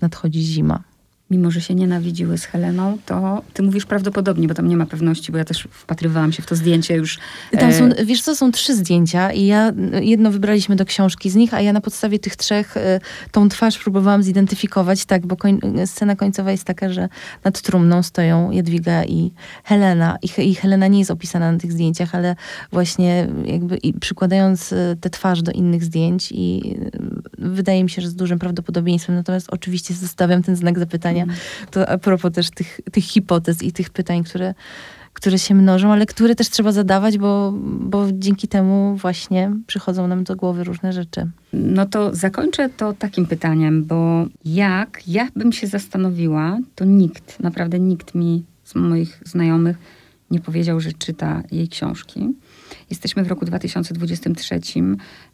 [0.00, 0.82] nadchodzi zima.
[1.30, 5.32] Mimo, że się nienawidziły z Heleną, to ty mówisz prawdopodobnie, bo tam nie ma pewności,
[5.32, 7.18] bo ja też wpatrywałam się w to zdjęcie już.
[7.58, 11.34] Tam są, e, wiesz co, są trzy zdjęcia i ja jedno wybraliśmy do książki z
[11.34, 13.00] nich, a ja na podstawie tych trzech e,
[13.30, 17.08] tą twarz próbowałam zidentyfikować, tak, bo koń, scena końcowa jest taka, że
[17.44, 19.32] nad trumną stoją Jadwiga i
[19.64, 22.36] Helena i, i Helena nie jest opisana na tych zdjęciach, ale
[22.72, 26.76] właśnie jakby przykładając e, tę twarz do innych zdjęć i
[27.38, 31.15] wydaje mi się, że z dużym prawdopodobieństwem, natomiast oczywiście zostawiam ten znak zapytania,
[31.70, 34.54] to a propos też tych, tych hipotez i tych pytań, które
[35.12, 40.24] które się mnożą, ale które też trzeba zadawać, bo, bo dzięki temu właśnie przychodzą nam
[40.24, 41.26] do głowy różne rzeczy.
[41.52, 47.80] No to zakończę to takim pytaniem, bo jak ja bym się zastanowiła, to nikt, naprawdę
[47.80, 49.76] nikt mi z moich znajomych
[50.30, 52.28] nie powiedział, że czyta jej książki.
[52.90, 54.60] Jesteśmy w roku 2023.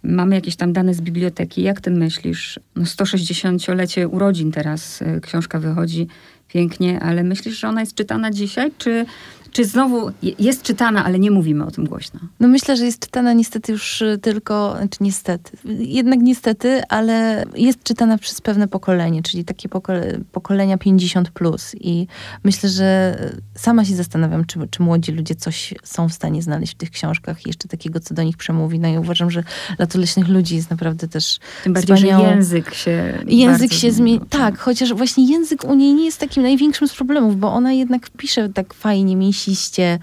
[0.03, 1.63] Mamy jakieś tam dane z biblioteki.
[1.63, 2.61] Jak ty myślisz?
[2.77, 6.07] No 160-lecie urodzin teraz y, książka wychodzi
[6.49, 8.73] pięknie, ale myślisz, że ona jest czytana dzisiaj?
[8.79, 9.07] Czy,
[9.53, 12.21] czy znowu je- jest czytana, ale nie mówimy o tym głośno?
[12.41, 17.83] No myślę, że jest czytana niestety już y, tylko, znaczy niestety, jednak niestety, ale jest
[17.83, 22.07] czytana przez pewne pokolenie, czyli takie pokole, pokolenia 50 plus i
[22.45, 23.17] myślę, że
[23.55, 27.47] sama się zastanawiam, czy, czy młodzi ludzie coś są w stanie znaleźć w tych książkach
[27.47, 28.79] jeszcze takiego, co do nich przemówi.
[28.79, 29.45] No i uważam, że
[29.79, 34.21] Lato Leśnych Ludzi jest naprawdę też Tym bardziej, wspaniałą- że język się Język się zmieni.
[34.31, 38.11] Tak, chociaż właśnie język u niej nie jest takim największym z problemów, bo ona jednak
[38.11, 39.17] pisze tak fajnie,
[39.49, 39.99] mięsiście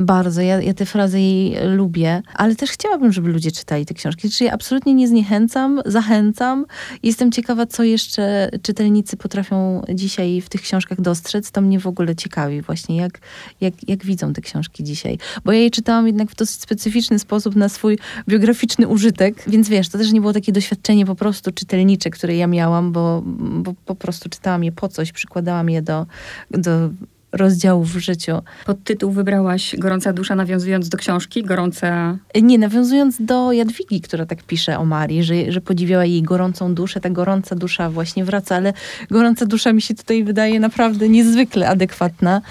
[0.00, 0.40] bardzo.
[0.40, 4.30] Ja, ja te frazy jej lubię, ale też chciałabym, żeby ludzie czytali te książki.
[4.30, 6.66] Czyli absolutnie nie zniechęcam, zachęcam.
[7.02, 11.50] Jestem ciekawa, co jeszcze czytelnicy potrafią dzisiaj w tych książkach dostrzec.
[11.50, 13.20] To mnie w ogóle ciekawi właśnie, jak,
[13.60, 15.18] jak, jak widzą te książki dzisiaj.
[15.44, 19.88] Bo ja je czytałam jednak w dosyć specyficzny sposób na swój biograficzny użytek, więc wiesz,
[19.88, 23.94] to też nie było takie doświadczenie po prostu czytelnicze, które ja miałam, bo, bo po
[23.94, 26.06] prostu czytałam je po coś, przykładałam je do,
[26.50, 26.90] do
[27.34, 28.42] rozdziałów w życiu.
[28.66, 31.42] Podtytuł wybrałaś Gorąca dusza, nawiązując do książki.
[31.42, 32.18] Gorąca.
[32.42, 37.00] Nie, nawiązując do Jadwigi, która tak pisze o Marii, że, że podziwiała jej gorącą duszę,
[37.00, 38.72] ta gorąca dusza właśnie wraca, ale
[39.10, 42.42] gorąca dusza mi się tutaj wydaje naprawdę niezwykle adekwatna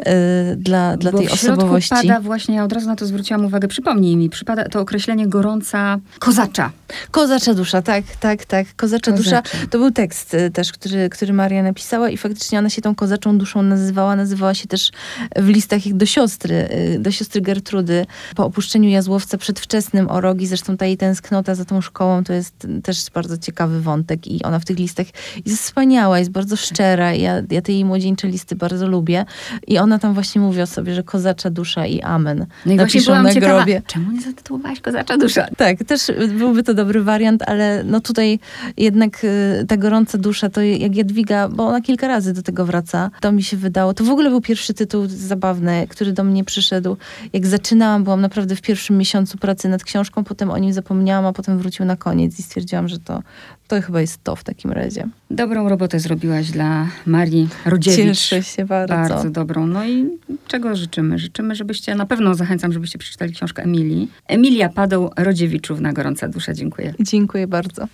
[0.00, 1.90] y, dla, dla bo tej w środku osobowości.
[1.90, 5.98] pada właśnie, ja od razu na to zwróciłam uwagę, przypomnij mi, przypada to określenie gorąca
[6.18, 6.70] kozacza.
[7.10, 8.66] Kozacza dusza, tak, tak, tak.
[8.76, 9.42] Kozacza, Kozacza.
[9.42, 9.66] dusza.
[9.70, 13.38] To był tekst y, też, który, który Maria napisała i faktycznie ona się tą kozaczą
[13.38, 14.16] duszą nazywała.
[14.16, 14.90] Nazywała się też
[15.36, 18.06] w listach ich do siostry, y, do siostry Gertrudy.
[18.36, 22.66] Po opuszczeniu Jazłowca przedwczesnym o rogi, zresztą ta jej tęsknota za tą szkołą, to jest
[22.82, 25.06] też bardzo ciekawy wątek i ona w tych listach
[25.46, 27.14] jest wspaniała, jest bardzo szczera.
[27.14, 29.24] Ja, ja te jej młodzieńcze listy bardzo lubię
[29.66, 32.38] i ona tam właśnie mówi o sobie, że kozacza dusza i amen.
[32.38, 33.82] No i właśnie Napiszą byłam na ciekawa, grobie.
[33.86, 35.46] czemu nie zatytułowałaś kozacza dusza?
[35.56, 38.38] Tak, też byłby to dobry wariant, ale no tutaj
[38.76, 43.10] jednak y, ta gorąca dusza, to jak Jadwiga, bo ona kilka razy do tego wraca,
[43.20, 43.94] to mi się wydało.
[43.94, 46.96] To w ogóle był pierwszy tytuł zabawny, który do mnie przyszedł.
[47.32, 51.32] Jak zaczynałam, byłam naprawdę w pierwszym miesiącu pracy nad książką, potem o nim zapomniałam, a
[51.32, 53.22] potem wrócił na koniec i stwierdziłam, że to,
[53.68, 55.08] to chyba jest to w takim razie.
[55.30, 58.18] Dobrą robotę zrobiłaś dla Marii Rodziewicz.
[58.18, 58.94] Cieszę się bardzo.
[58.94, 59.66] Bardzo dobrą.
[59.66, 60.08] No i
[60.46, 61.18] czego życzymy?
[61.18, 64.10] Życzymy, żebyście, na pewno zachęcam, żebyście przeczytali książkę Emilii.
[64.26, 66.54] Emilia Padoł Rodziewiczów na Gorąca Dusza.
[66.54, 66.94] Dziękuję.
[67.00, 67.88] Dziękuję bardzo.